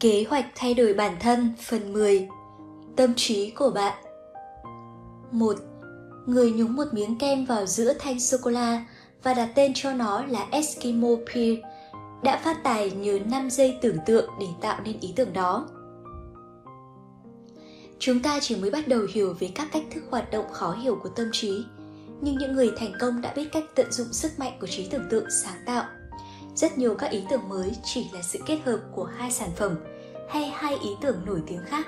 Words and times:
Kế 0.00 0.24
hoạch 0.28 0.46
thay 0.54 0.74
đổi 0.74 0.94
bản 0.94 1.16
thân 1.20 1.52
phần 1.62 1.92
10 1.92 2.28
Tâm 2.96 3.14
trí 3.16 3.50
của 3.50 3.70
bạn 3.70 4.02
1. 5.30 5.56
Người 6.26 6.52
nhúng 6.52 6.76
một 6.76 6.84
miếng 6.92 7.18
kem 7.18 7.44
vào 7.44 7.66
giữa 7.66 7.92
thanh 7.98 8.20
sô-cô-la 8.20 8.86
và 9.22 9.34
đặt 9.34 9.48
tên 9.54 9.72
cho 9.74 9.92
nó 9.92 10.24
là 10.26 10.46
Eskimo 10.50 11.08
Pear 11.34 11.54
đã 12.22 12.40
phát 12.44 12.62
tài 12.64 12.90
nhờ 12.90 13.18
5 13.30 13.50
giây 13.50 13.78
tưởng 13.82 13.96
tượng 14.06 14.30
để 14.40 14.46
tạo 14.60 14.80
nên 14.84 15.00
ý 15.00 15.12
tưởng 15.16 15.32
đó. 15.32 15.68
Chúng 17.98 18.22
ta 18.22 18.38
chỉ 18.42 18.56
mới 18.56 18.70
bắt 18.70 18.88
đầu 18.88 19.00
hiểu 19.12 19.34
về 19.40 19.50
các 19.54 19.68
cách 19.72 19.84
thức 19.90 20.02
hoạt 20.10 20.30
động 20.30 20.46
khó 20.52 20.72
hiểu 20.72 20.98
của 21.02 21.08
tâm 21.08 21.28
trí, 21.32 21.64
nhưng 22.20 22.38
những 22.38 22.52
người 22.52 22.70
thành 22.76 22.92
công 23.00 23.20
đã 23.20 23.32
biết 23.36 23.48
cách 23.52 23.64
tận 23.74 23.92
dụng 23.92 24.12
sức 24.12 24.38
mạnh 24.38 24.52
của 24.60 24.66
trí 24.66 24.88
tưởng 24.88 25.08
tượng 25.10 25.30
sáng 25.30 25.58
tạo. 25.66 25.84
Rất 26.54 26.78
nhiều 26.78 26.94
các 26.94 27.10
ý 27.10 27.22
tưởng 27.30 27.48
mới 27.48 27.72
chỉ 27.84 28.06
là 28.12 28.22
sự 28.22 28.38
kết 28.46 28.58
hợp 28.64 28.80
của 28.94 29.04
hai 29.04 29.30
sản 29.30 29.50
phẩm 29.56 29.76
hay 30.30 30.52
hai 30.54 30.78
ý 30.82 30.90
tưởng 31.00 31.16
nổi 31.26 31.42
tiếng 31.46 31.64
khác. 31.66 31.86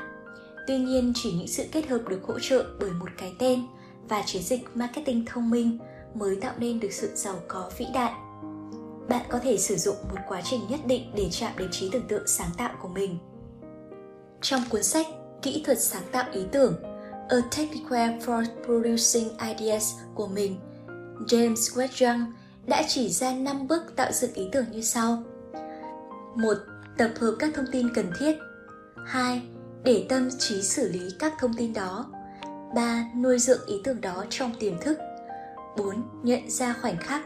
Tuy 0.66 0.78
nhiên, 0.78 1.12
chỉ 1.16 1.32
những 1.32 1.48
sự 1.48 1.64
kết 1.72 1.88
hợp 1.88 2.00
được 2.08 2.20
hỗ 2.22 2.38
trợ 2.38 2.64
bởi 2.80 2.90
một 2.90 3.08
cái 3.18 3.34
tên 3.38 3.62
và 4.08 4.22
chiến 4.26 4.42
dịch 4.42 4.68
marketing 4.74 5.24
thông 5.26 5.50
minh 5.50 5.78
mới 6.14 6.36
tạo 6.36 6.54
nên 6.58 6.80
được 6.80 6.92
sự 6.92 7.10
giàu 7.14 7.34
có 7.48 7.70
vĩ 7.78 7.86
đại. 7.94 8.12
Bạn 9.08 9.26
có 9.28 9.38
thể 9.38 9.58
sử 9.58 9.76
dụng 9.76 9.96
một 10.10 10.20
quá 10.28 10.40
trình 10.44 10.60
nhất 10.68 10.80
định 10.86 11.12
để 11.16 11.28
chạm 11.30 11.52
đến 11.56 11.68
trí 11.70 11.90
tưởng 11.92 12.08
tượng 12.08 12.26
sáng 12.26 12.50
tạo 12.56 12.70
của 12.82 12.88
mình. 12.88 13.18
Trong 14.40 14.60
cuốn 14.70 14.82
sách 14.82 15.06
Kỹ 15.42 15.62
thuật 15.66 15.78
sáng 15.80 16.02
tạo 16.12 16.24
ý 16.32 16.40
tưởng 16.52 16.74
A 17.28 17.36
Technique 17.56 18.18
for 18.26 18.44
Producing 18.64 19.28
Ideas 19.38 19.94
của 20.14 20.26
mình, 20.26 20.56
James 21.26 21.54
Wedge 21.54 22.24
đã 22.66 22.82
chỉ 22.88 23.08
ra 23.08 23.32
5 23.32 23.68
bước 23.68 23.82
tạo 23.96 24.12
dựng 24.12 24.34
ý 24.34 24.48
tưởng 24.52 24.64
như 24.72 24.80
sau. 24.80 25.22
1. 26.34 26.52
Tập 26.98 27.10
hợp 27.20 27.36
các 27.38 27.50
thông 27.54 27.66
tin 27.72 27.94
cần 27.94 28.06
thiết. 28.18 28.36
2. 29.06 29.42
Để 29.84 30.06
tâm 30.08 30.28
trí 30.38 30.62
xử 30.62 30.92
lý 30.92 31.00
các 31.18 31.32
thông 31.38 31.54
tin 31.54 31.72
đó. 31.72 32.06
3. 32.74 33.04
Nuôi 33.16 33.38
dưỡng 33.38 33.66
ý 33.66 33.80
tưởng 33.84 34.00
đó 34.00 34.24
trong 34.30 34.52
tiềm 34.60 34.78
thức. 34.78 34.98
4. 35.76 36.02
Nhận 36.22 36.50
ra 36.50 36.74
khoảnh 36.82 36.96
khắc 36.96 37.22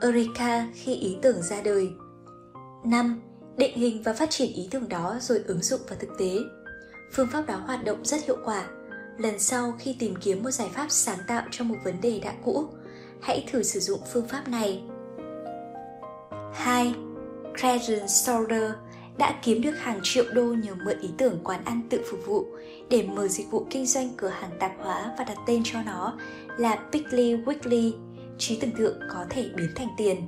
Eureka 0.00 0.66
khi 0.74 0.94
ý 0.94 1.18
tưởng 1.22 1.42
ra 1.42 1.60
đời. 1.64 1.90
5. 2.84 3.20
Định 3.56 3.78
hình 3.78 4.02
và 4.02 4.12
phát 4.12 4.30
triển 4.30 4.52
ý 4.52 4.68
tưởng 4.70 4.88
đó 4.88 5.16
rồi 5.20 5.42
ứng 5.46 5.62
dụng 5.62 5.80
vào 5.88 5.98
thực 6.00 6.10
tế. 6.18 6.38
Phương 7.12 7.28
pháp 7.32 7.46
đó 7.46 7.56
hoạt 7.56 7.84
động 7.84 8.04
rất 8.04 8.24
hiệu 8.24 8.36
quả. 8.44 8.64
Lần 9.18 9.38
sau 9.38 9.74
khi 9.78 9.96
tìm 9.98 10.14
kiếm 10.16 10.42
một 10.42 10.50
giải 10.50 10.68
pháp 10.74 10.86
sáng 10.90 11.18
tạo 11.26 11.42
cho 11.50 11.64
một 11.64 11.76
vấn 11.84 12.00
đề 12.00 12.20
đã 12.24 12.32
cũ, 12.44 12.68
hãy 13.22 13.46
thử 13.50 13.62
sử 13.62 13.80
dụng 13.80 14.00
phương 14.12 14.28
pháp 14.28 14.48
này. 14.48 14.82
2. 16.54 16.94
Credence 17.58 18.06
Solder 18.06 18.72
đã 19.18 19.34
kiếm 19.42 19.62
được 19.62 19.78
hàng 19.78 20.00
triệu 20.02 20.24
đô 20.32 20.44
nhờ 20.44 20.74
mượn 20.84 21.00
ý 21.00 21.08
tưởng 21.18 21.40
quán 21.44 21.64
ăn 21.64 21.82
tự 21.90 22.00
phục 22.10 22.20
vụ 22.26 22.46
để 22.90 23.02
mở 23.02 23.28
dịch 23.28 23.50
vụ 23.50 23.66
kinh 23.70 23.86
doanh 23.86 24.10
cửa 24.16 24.28
hàng 24.28 24.50
tạp 24.60 24.72
hóa 24.78 25.14
và 25.18 25.24
đặt 25.24 25.36
tên 25.46 25.62
cho 25.64 25.82
nó 25.82 26.16
là 26.58 26.78
Piggly 26.92 27.36
Wiggly, 27.36 27.92
trí 28.38 28.56
tưởng 28.60 28.72
tượng 28.78 29.00
có 29.12 29.24
thể 29.30 29.50
biến 29.56 29.68
thành 29.74 29.88
tiền. 29.96 30.22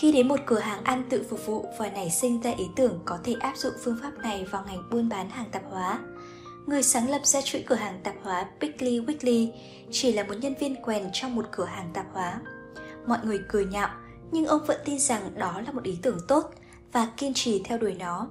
Khi 0.00 0.12
đến 0.12 0.28
một 0.28 0.40
cửa 0.46 0.58
hàng 0.58 0.84
ăn 0.84 1.04
tự 1.10 1.26
phục 1.30 1.46
vụ 1.46 1.66
và 1.78 1.90
nảy 1.90 2.10
sinh 2.10 2.40
ra 2.40 2.50
ý 2.50 2.64
tưởng 2.76 3.00
có 3.04 3.18
thể 3.24 3.34
áp 3.40 3.56
dụng 3.56 3.72
phương 3.84 3.98
pháp 4.02 4.12
này 4.22 4.46
vào 4.50 4.64
ngành 4.66 4.90
buôn 4.90 5.08
bán 5.08 5.30
hàng 5.30 5.50
tạp 5.52 5.62
hóa, 5.70 5.98
người 6.66 6.82
sáng 6.82 7.10
lập 7.10 7.20
ra 7.24 7.40
chuỗi 7.40 7.64
cửa 7.66 7.74
hàng 7.74 8.00
tạp 8.04 8.14
hóa 8.22 8.46
Piggly 8.60 9.00
Wiggly 9.00 9.50
chỉ 9.90 10.12
là 10.12 10.22
một 10.22 10.34
nhân 10.40 10.54
viên 10.60 10.82
quèn 10.82 11.10
trong 11.12 11.36
một 11.36 11.44
cửa 11.50 11.64
hàng 11.64 11.90
tạp 11.94 12.06
hóa. 12.12 12.40
Mọi 13.06 13.18
người 13.24 13.40
cười 13.48 13.64
nhạo, 13.64 13.88
nhưng 14.32 14.46
ông 14.46 14.66
vẫn 14.66 14.80
tin 14.84 14.98
rằng 14.98 15.22
đó 15.34 15.60
là 15.66 15.72
một 15.72 15.82
ý 15.82 15.98
tưởng 16.02 16.18
tốt 16.28 16.50
và 16.92 17.08
kiên 17.16 17.34
trì 17.34 17.62
theo 17.64 17.78
đuổi 17.78 17.94
nó. 17.98 18.28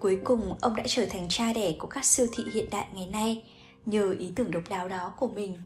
Cuối 0.00 0.20
cùng, 0.24 0.56
ông 0.60 0.76
đã 0.76 0.84
trở 0.86 1.06
thành 1.06 1.26
cha 1.28 1.52
đẻ 1.52 1.72
của 1.78 1.86
các 1.86 2.04
siêu 2.04 2.26
thị 2.32 2.44
hiện 2.52 2.70
đại 2.70 2.86
ngày 2.94 3.06
nay 3.12 3.44
nhờ 3.86 4.14
ý 4.18 4.32
tưởng 4.36 4.50
độc 4.50 4.62
đáo 4.68 4.88
đó 4.88 5.12
của 5.18 5.28
mình. 5.28 5.58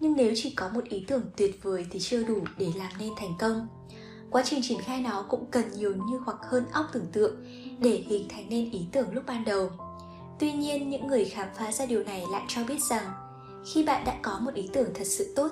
Nhưng 0.00 0.16
nếu 0.16 0.32
chỉ 0.36 0.50
có 0.50 0.68
một 0.68 0.84
ý 0.84 1.04
tưởng 1.08 1.22
tuyệt 1.36 1.62
vời 1.62 1.86
thì 1.90 2.00
chưa 2.00 2.22
đủ 2.22 2.38
để 2.58 2.66
làm 2.76 2.92
nên 2.98 3.12
thành 3.16 3.34
công. 3.38 3.68
Quá 4.30 4.42
trình 4.46 4.60
triển 4.62 4.80
khai 4.80 5.00
nó 5.00 5.24
cũng 5.28 5.46
cần 5.50 5.64
nhiều 5.76 5.94
như 5.96 6.18
hoặc 6.18 6.36
hơn 6.42 6.64
óc 6.72 6.86
tưởng 6.92 7.06
tượng 7.12 7.36
để 7.78 8.04
hình 8.08 8.28
thành 8.28 8.48
nên 8.48 8.70
ý 8.70 8.80
tưởng 8.92 9.14
lúc 9.14 9.24
ban 9.26 9.44
đầu. 9.44 9.70
Tuy 10.38 10.52
nhiên, 10.52 10.90
những 10.90 11.06
người 11.06 11.24
khám 11.24 11.48
phá 11.58 11.72
ra 11.72 11.86
điều 11.86 12.04
này 12.04 12.24
lại 12.32 12.42
cho 12.48 12.64
biết 12.64 12.82
rằng 12.90 13.12
khi 13.66 13.84
bạn 13.84 14.04
đã 14.04 14.18
có 14.22 14.38
một 14.38 14.54
ý 14.54 14.70
tưởng 14.72 14.88
thật 14.94 15.06
sự 15.06 15.32
tốt, 15.36 15.48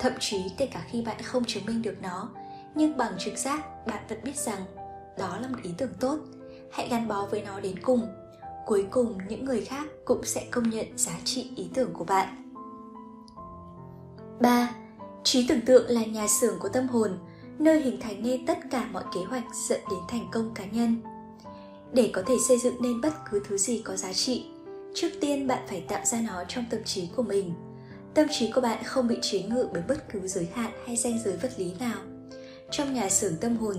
thậm 0.00 0.12
chí 0.20 0.44
kể 0.56 0.66
cả 0.66 0.84
khi 0.90 1.02
bạn 1.02 1.22
không 1.22 1.44
chứng 1.44 1.66
minh 1.66 1.82
được 1.82 1.96
nó, 2.02 2.28
nhưng 2.74 2.96
bằng 2.96 3.12
trực 3.18 3.38
giác 3.38 3.86
bạn 3.86 4.04
vẫn 4.08 4.18
biết 4.24 4.36
rằng 4.36 4.60
đó 5.18 5.38
là 5.42 5.48
một 5.48 5.58
ý 5.62 5.70
tưởng 5.78 5.92
tốt 6.00 6.18
hãy 6.72 6.88
gắn 6.88 7.08
bó 7.08 7.26
với 7.26 7.42
nó 7.42 7.60
đến 7.60 7.74
cùng 7.82 8.06
cuối 8.66 8.86
cùng 8.90 9.18
những 9.28 9.44
người 9.44 9.60
khác 9.60 9.86
cũng 10.04 10.24
sẽ 10.24 10.46
công 10.50 10.70
nhận 10.70 10.86
giá 10.98 11.12
trị 11.24 11.50
ý 11.56 11.68
tưởng 11.74 11.92
của 11.92 12.04
bạn 12.04 12.44
3. 14.40 14.74
Trí 15.24 15.46
tưởng 15.48 15.60
tượng 15.60 15.90
là 15.90 16.04
nhà 16.04 16.26
xưởng 16.28 16.58
của 16.58 16.68
tâm 16.68 16.88
hồn, 16.88 17.18
nơi 17.58 17.80
hình 17.80 18.00
thành 18.00 18.22
nên 18.22 18.46
tất 18.46 18.58
cả 18.70 18.88
mọi 18.92 19.04
kế 19.14 19.20
hoạch 19.20 19.44
dẫn 19.68 19.80
đến 19.90 19.98
thành 20.08 20.28
công 20.32 20.54
cá 20.54 20.64
nhân. 20.64 20.96
Để 21.92 22.10
có 22.12 22.22
thể 22.26 22.34
xây 22.48 22.58
dựng 22.58 22.82
nên 22.82 23.00
bất 23.00 23.12
cứ 23.30 23.42
thứ 23.48 23.58
gì 23.58 23.82
có 23.84 23.96
giá 23.96 24.12
trị, 24.12 24.46
trước 24.94 25.08
tiên 25.20 25.46
bạn 25.46 25.64
phải 25.68 25.84
tạo 25.88 26.04
ra 26.04 26.20
nó 26.20 26.44
trong 26.48 26.64
tâm 26.70 26.80
trí 26.84 27.08
của 27.16 27.22
mình. 27.22 27.54
Tâm 28.14 28.26
trí 28.30 28.52
của 28.52 28.60
bạn 28.60 28.84
không 28.84 29.08
bị 29.08 29.18
chế 29.22 29.42
ngự 29.42 29.68
bởi 29.72 29.82
bất 29.88 30.08
cứ 30.12 30.26
giới 30.28 30.48
hạn 30.54 30.70
hay 30.86 30.96
ranh 30.96 31.18
giới 31.24 31.36
vật 31.36 31.50
lý 31.56 31.74
nào. 31.80 31.98
Trong 32.70 32.94
nhà 32.94 33.08
xưởng 33.08 33.36
tâm 33.40 33.56
hồn, 33.56 33.76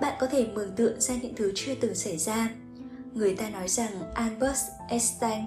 bạn 0.00 0.14
có 0.20 0.26
thể 0.26 0.46
mường 0.54 0.72
tượng 0.76 1.00
ra 1.00 1.14
những 1.22 1.34
thứ 1.34 1.52
chưa 1.54 1.74
từng 1.74 1.94
xảy 1.94 2.18
ra. 2.18 2.48
Người 3.14 3.34
ta 3.34 3.50
nói 3.50 3.68
rằng 3.68 4.12
Albert 4.14 4.60
Einstein 4.88 5.44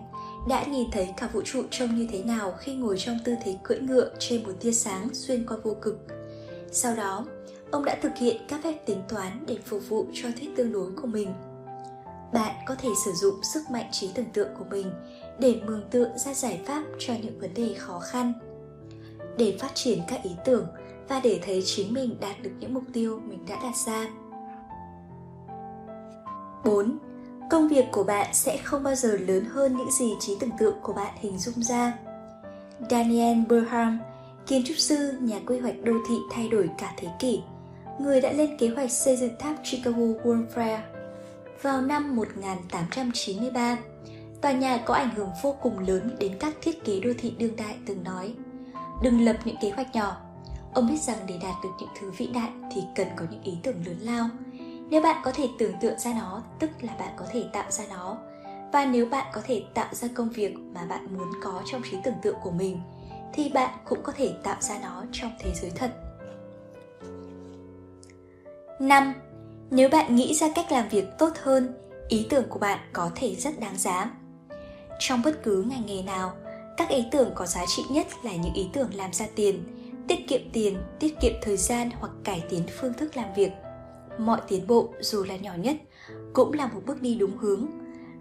đã 0.49 0.63
nhìn 0.63 0.91
thấy 0.91 1.13
cả 1.17 1.29
vũ 1.33 1.41
trụ 1.45 1.63
trông 1.71 1.95
như 1.95 2.07
thế 2.11 2.23
nào 2.23 2.53
khi 2.59 2.75
ngồi 2.75 2.95
trong 2.97 3.17
tư 3.25 3.35
thế 3.43 3.57
cưỡi 3.63 3.79
ngựa 3.79 4.09
trên 4.19 4.43
một 4.43 4.53
tia 4.59 4.71
sáng 4.71 5.09
xuyên 5.13 5.45
qua 5.47 5.57
vô 5.63 5.75
cực. 5.81 5.99
Sau 6.71 6.95
đó, 6.95 7.25
ông 7.71 7.85
đã 7.85 7.97
thực 8.01 8.17
hiện 8.17 8.37
các 8.47 8.63
phép 8.63 8.85
tính 8.85 9.01
toán 9.09 9.43
để 9.47 9.57
phục 9.65 9.89
vụ 9.89 10.05
cho 10.13 10.29
thuyết 10.39 10.49
tương 10.57 10.71
đối 10.71 10.91
của 10.91 11.07
mình. 11.07 11.33
Bạn 12.33 12.55
có 12.65 12.75
thể 12.75 12.89
sử 13.05 13.11
dụng 13.11 13.43
sức 13.53 13.61
mạnh 13.71 13.89
trí 13.91 14.09
tưởng 14.15 14.31
tượng 14.33 14.49
của 14.59 14.65
mình 14.71 14.91
để 15.39 15.61
mường 15.65 15.89
tượng 15.91 16.17
ra 16.17 16.33
giải 16.33 16.61
pháp 16.65 16.83
cho 16.99 17.13
những 17.21 17.39
vấn 17.39 17.53
đề 17.53 17.73
khó 17.77 17.99
khăn. 17.99 18.33
Để 19.37 19.57
phát 19.59 19.71
triển 19.75 19.99
các 20.07 20.23
ý 20.23 20.31
tưởng 20.45 20.67
và 21.07 21.21
để 21.23 21.39
thấy 21.45 21.63
chính 21.65 21.93
mình 21.93 22.17
đạt 22.19 22.41
được 22.41 22.51
những 22.59 22.73
mục 22.73 22.83
tiêu 22.93 23.21
mình 23.25 23.45
đã 23.49 23.59
đặt 23.63 23.75
ra. 23.85 24.07
4. 26.65 26.97
Công 27.49 27.67
việc 27.67 27.85
của 27.91 28.03
bạn 28.03 28.27
sẽ 28.33 28.57
không 28.57 28.83
bao 28.83 28.95
giờ 28.95 29.17
lớn 29.17 29.45
hơn 29.45 29.77
những 29.77 29.91
gì 29.91 30.13
trí 30.19 30.37
tưởng 30.39 30.57
tượng 30.59 30.75
của 30.81 30.93
bạn 30.93 31.13
hình 31.19 31.37
dung 31.37 31.63
ra. 31.63 31.93
Daniel 32.89 33.37
Burham, 33.49 33.99
kiến 34.47 34.63
trúc 34.65 34.77
sư, 34.77 35.11
nhà 35.21 35.39
quy 35.45 35.59
hoạch 35.59 35.75
đô 35.83 35.93
thị 36.09 36.15
thay 36.31 36.47
đổi 36.47 36.69
cả 36.77 36.93
thế 36.97 37.07
kỷ, 37.19 37.41
người 37.99 38.21
đã 38.21 38.31
lên 38.31 38.57
kế 38.57 38.67
hoạch 38.67 38.91
xây 38.91 39.17
dựng 39.17 39.33
tháp 39.39 39.55
Chicago 39.63 40.03
World 40.23 40.47
Fair. 40.55 40.79
Vào 41.61 41.81
năm 41.81 42.15
1893, 42.15 43.77
tòa 44.41 44.51
nhà 44.51 44.77
có 44.85 44.93
ảnh 44.93 45.09
hưởng 45.15 45.29
vô 45.43 45.55
cùng 45.61 45.79
lớn 45.79 46.15
đến 46.19 46.37
các 46.39 46.53
thiết 46.61 46.85
kế 46.85 46.99
đô 46.99 47.09
thị 47.17 47.33
đương 47.39 47.55
đại 47.55 47.75
từng 47.85 48.03
nói 48.03 48.35
Đừng 49.01 49.25
lập 49.25 49.37
những 49.45 49.55
kế 49.61 49.69
hoạch 49.69 49.95
nhỏ. 49.95 50.17
Ông 50.73 50.87
biết 50.87 51.01
rằng 51.01 51.17
để 51.27 51.35
đạt 51.43 51.55
được 51.63 51.69
những 51.79 51.89
thứ 51.99 52.11
vĩ 52.17 52.27
đại 52.27 52.49
thì 52.73 52.81
cần 52.95 53.07
có 53.15 53.25
những 53.31 53.43
ý 53.43 53.53
tưởng 53.63 53.85
lớn 53.85 53.97
lao, 53.99 54.29
nếu 54.89 55.01
bạn 55.01 55.21
có 55.23 55.31
thể 55.35 55.49
tưởng 55.57 55.73
tượng 55.81 55.99
ra 55.99 56.13
nó 56.13 56.41
tức 56.59 56.69
là 56.81 56.93
bạn 56.99 57.13
có 57.17 57.25
thể 57.31 57.43
tạo 57.53 57.71
ra 57.71 57.83
nó 57.89 58.17
và 58.73 58.85
nếu 58.85 59.05
bạn 59.05 59.27
có 59.33 59.41
thể 59.45 59.63
tạo 59.73 59.87
ra 59.91 60.07
công 60.15 60.29
việc 60.29 60.55
mà 60.73 60.85
bạn 60.85 61.17
muốn 61.17 61.31
có 61.43 61.61
trong 61.65 61.81
trí 61.91 61.97
tưởng 62.03 62.13
tượng 62.21 62.37
của 62.43 62.51
mình 62.51 62.81
thì 63.33 63.49
bạn 63.49 63.77
cũng 63.85 64.03
có 64.03 64.13
thể 64.17 64.33
tạo 64.43 64.57
ra 64.59 64.79
nó 64.81 65.03
trong 65.11 65.31
thế 65.39 65.51
giới 65.55 65.71
thật 65.75 65.91
5. 68.79 69.13
Nếu 69.71 69.89
bạn 69.89 70.15
nghĩ 70.15 70.33
ra 70.33 70.47
cách 70.55 70.71
làm 70.71 70.89
việc 70.89 71.05
tốt 71.17 71.29
hơn, 71.43 71.73
ý 72.07 72.27
tưởng 72.29 72.49
của 72.49 72.59
bạn 72.59 72.79
có 72.93 73.11
thể 73.15 73.35
rất 73.35 73.59
đáng 73.59 73.77
giá. 73.77 74.11
Trong 74.99 75.21
bất 75.25 75.43
cứ 75.43 75.65
ngành 75.69 75.85
nghề 75.85 76.01
nào, 76.01 76.33
các 76.77 76.89
ý 76.89 77.05
tưởng 77.11 77.31
có 77.35 77.45
giá 77.45 77.65
trị 77.67 77.83
nhất 77.89 78.07
là 78.23 78.31
những 78.31 78.53
ý 78.53 78.67
tưởng 78.73 78.89
làm 78.93 79.13
ra 79.13 79.25
tiền, 79.35 79.63
tiết 80.07 80.27
kiệm 80.27 80.41
tiền, 80.53 80.77
tiết 80.99 81.19
kiệm 81.21 81.33
thời 81.41 81.57
gian 81.57 81.89
hoặc 81.99 82.11
cải 82.23 82.43
tiến 82.49 82.63
phương 82.79 82.93
thức 82.93 83.17
làm 83.17 83.33
việc– 83.35 83.51
mọi 84.19 84.41
tiến 84.47 84.67
bộ, 84.67 84.93
dù 84.99 85.23
là 85.23 85.37
nhỏ 85.37 85.53
nhất, 85.57 85.77
cũng 86.33 86.53
là 86.53 86.67
một 86.67 86.81
bước 86.85 87.01
đi 87.01 87.15
đúng 87.15 87.37
hướng. 87.37 87.67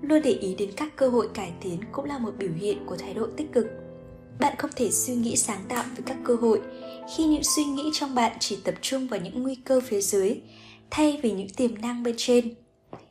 Luôn 0.02 0.22
để 0.24 0.30
ý 0.30 0.54
đến 0.54 0.70
các 0.76 0.96
cơ 0.96 1.08
hội 1.08 1.28
cải 1.34 1.52
tiến 1.60 1.80
cũng 1.92 2.04
là 2.04 2.18
một 2.18 2.34
biểu 2.38 2.52
hiện 2.56 2.86
của 2.86 2.96
thái 2.96 3.14
độ 3.14 3.26
tích 3.36 3.52
cực. 3.52 3.66
Bạn 4.40 4.54
không 4.58 4.70
thể 4.76 4.90
suy 4.90 5.14
nghĩ 5.14 5.36
sáng 5.36 5.60
tạo 5.68 5.84
về 5.96 6.02
các 6.06 6.16
cơ 6.24 6.34
hội 6.34 6.60
khi 7.16 7.24
những 7.24 7.44
suy 7.44 7.64
nghĩ 7.64 7.90
trong 7.92 8.14
bạn 8.14 8.36
chỉ 8.40 8.58
tập 8.64 8.74
trung 8.80 9.08
vào 9.08 9.20
những 9.20 9.42
nguy 9.42 9.54
cơ 9.54 9.80
phía 9.80 10.00
dưới, 10.00 10.40
thay 10.90 11.20
vì 11.22 11.32
những 11.32 11.48
tiềm 11.48 11.80
năng 11.80 12.02
bên 12.02 12.14
trên. 12.18 12.54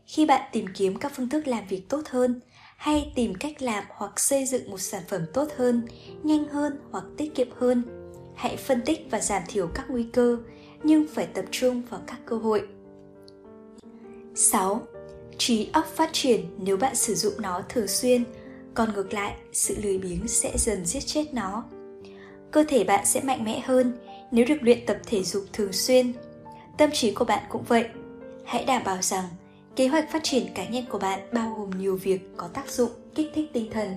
Khi 0.07 0.25
bạn 0.25 0.41
tìm 0.51 0.65
kiếm 0.75 0.99
các 0.99 1.11
phương 1.15 1.29
thức 1.29 1.47
làm 1.47 1.63
việc 1.69 1.89
tốt 1.89 2.01
hơn, 2.09 2.39
hay 2.77 3.11
tìm 3.15 3.35
cách 3.35 3.61
làm 3.61 3.83
hoặc 3.89 4.19
xây 4.19 4.45
dựng 4.45 4.71
một 4.71 4.81
sản 4.81 5.03
phẩm 5.07 5.21
tốt 5.33 5.47
hơn, 5.57 5.87
nhanh 6.23 6.47
hơn 6.47 6.73
hoặc 6.91 7.03
tiết 7.17 7.35
kiệm 7.35 7.47
hơn, 7.59 7.83
hãy 8.35 8.57
phân 8.57 8.81
tích 8.85 9.07
và 9.11 9.19
giảm 9.19 9.41
thiểu 9.47 9.67
các 9.67 9.85
nguy 9.89 10.03
cơ, 10.13 10.37
nhưng 10.83 11.07
phải 11.07 11.25
tập 11.25 11.45
trung 11.51 11.81
vào 11.89 12.01
các 12.07 12.19
cơ 12.25 12.37
hội. 12.37 12.67
6. 14.35 14.81
Trí 15.37 15.69
óc 15.73 15.85
phát 15.85 16.09
triển 16.13 16.45
nếu 16.57 16.77
bạn 16.77 16.95
sử 16.95 17.15
dụng 17.15 17.33
nó 17.37 17.61
thường 17.69 17.87
xuyên, 17.87 18.23
còn 18.73 18.93
ngược 18.93 19.13
lại, 19.13 19.35
sự 19.53 19.75
lười 19.83 19.97
biếng 19.97 20.27
sẽ 20.27 20.53
dần 20.57 20.85
giết 20.85 20.99
chết 21.05 21.33
nó. 21.33 21.63
Cơ 22.51 22.63
thể 22.67 22.83
bạn 22.83 23.05
sẽ 23.05 23.21
mạnh 23.21 23.43
mẽ 23.43 23.59
hơn 23.65 23.97
nếu 24.31 24.45
được 24.45 24.57
luyện 24.61 24.85
tập 24.85 24.97
thể 25.05 25.23
dục 25.23 25.43
thường 25.53 25.73
xuyên. 25.73 26.13
Tâm 26.77 26.89
trí 26.93 27.11
của 27.11 27.25
bạn 27.25 27.43
cũng 27.49 27.63
vậy. 27.63 27.85
Hãy 28.45 28.65
đảm 28.65 28.83
bảo 28.85 28.97
rằng 29.01 29.23
kế 29.75 29.87
hoạch 29.87 30.11
phát 30.11 30.23
triển 30.23 30.53
cá 30.55 30.65
nhân 30.65 30.85
của 30.89 30.99
bạn 30.99 31.19
bao 31.33 31.55
gồm 31.57 31.69
nhiều 31.69 31.95
việc 31.95 32.21
có 32.37 32.47
tác 32.47 32.69
dụng 32.69 32.91
kích 33.15 33.31
thích 33.35 33.49
tinh 33.53 33.69
thần. 33.71 33.95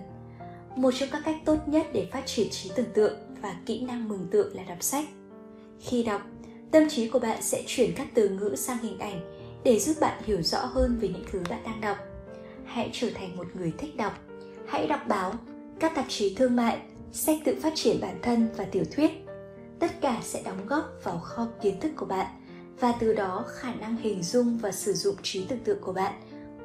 Một 0.76 0.90
trong 0.98 1.08
các 1.12 1.22
cách 1.24 1.36
tốt 1.44 1.58
nhất 1.66 1.86
để 1.92 2.08
phát 2.12 2.26
triển 2.26 2.50
trí 2.50 2.70
tưởng 2.76 2.92
tượng 2.94 3.18
và 3.42 3.56
kỹ 3.66 3.80
năng 3.80 4.08
mường 4.08 4.28
tượng 4.30 4.56
là 4.56 4.62
đọc 4.62 4.82
sách. 4.82 5.04
Khi 5.80 6.02
đọc, 6.02 6.22
tâm 6.70 6.88
trí 6.88 7.08
của 7.08 7.18
bạn 7.18 7.42
sẽ 7.42 7.62
chuyển 7.66 7.92
các 7.96 8.06
từ 8.14 8.28
ngữ 8.28 8.54
sang 8.56 8.78
hình 8.82 8.98
ảnh 8.98 9.37
để 9.64 9.78
giúp 9.78 9.96
bạn 10.00 10.22
hiểu 10.24 10.42
rõ 10.42 10.64
hơn 10.64 10.98
về 11.00 11.08
những 11.08 11.24
thứ 11.32 11.40
bạn 11.50 11.62
đang 11.64 11.80
đọc. 11.80 11.96
Hãy 12.64 12.90
trở 12.92 13.08
thành 13.14 13.36
một 13.36 13.46
người 13.54 13.72
thích 13.78 13.96
đọc. 13.96 14.12
Hãy 14.66 14.86
đọc 14.86 15.00
báo, 15.08 15.34
các 15.80 15.92
tạp 15.94 16.04
chí 16.08 16.34
thương 16.34 16.56
mại, 16.56 16.78
sách 17.12 17.36
tự 17.44 17.56
phát 17.62 17.72
triển 17.74 18.00
bản 18.00 18.18
thân 18.22 18.48
và 18.56 18.64
tiểu 18.64 18.84
thuyết. 18.96 19.10
Tất 19.78 20.00
cả 20.00 20.20
sẽ 20.22 20.42
đóng 20.42 20.66
góp 20.66 20.84
vào 21.02 21.18
kho 21.18 21.48
kiến 21.62 21.80
thức 21.80 21.92
của 21.96 22.06
bạn 22.06 22.26
và 22.80 22.92
từ 23.00 23.14
đó 23.14 23.44
khả 23.48 23.74
năng 23.74 23.96
hình 23.96 24.22
dung 24.22 24.58
và 24.58 24.72
sử 24.72 24.92
dụng 24.92 25.16
trí 25.22 25.44
tưởng 25.44 25.64
tượng 25.64 25.80
của 25.80 25.92
bạn 25.92 26.14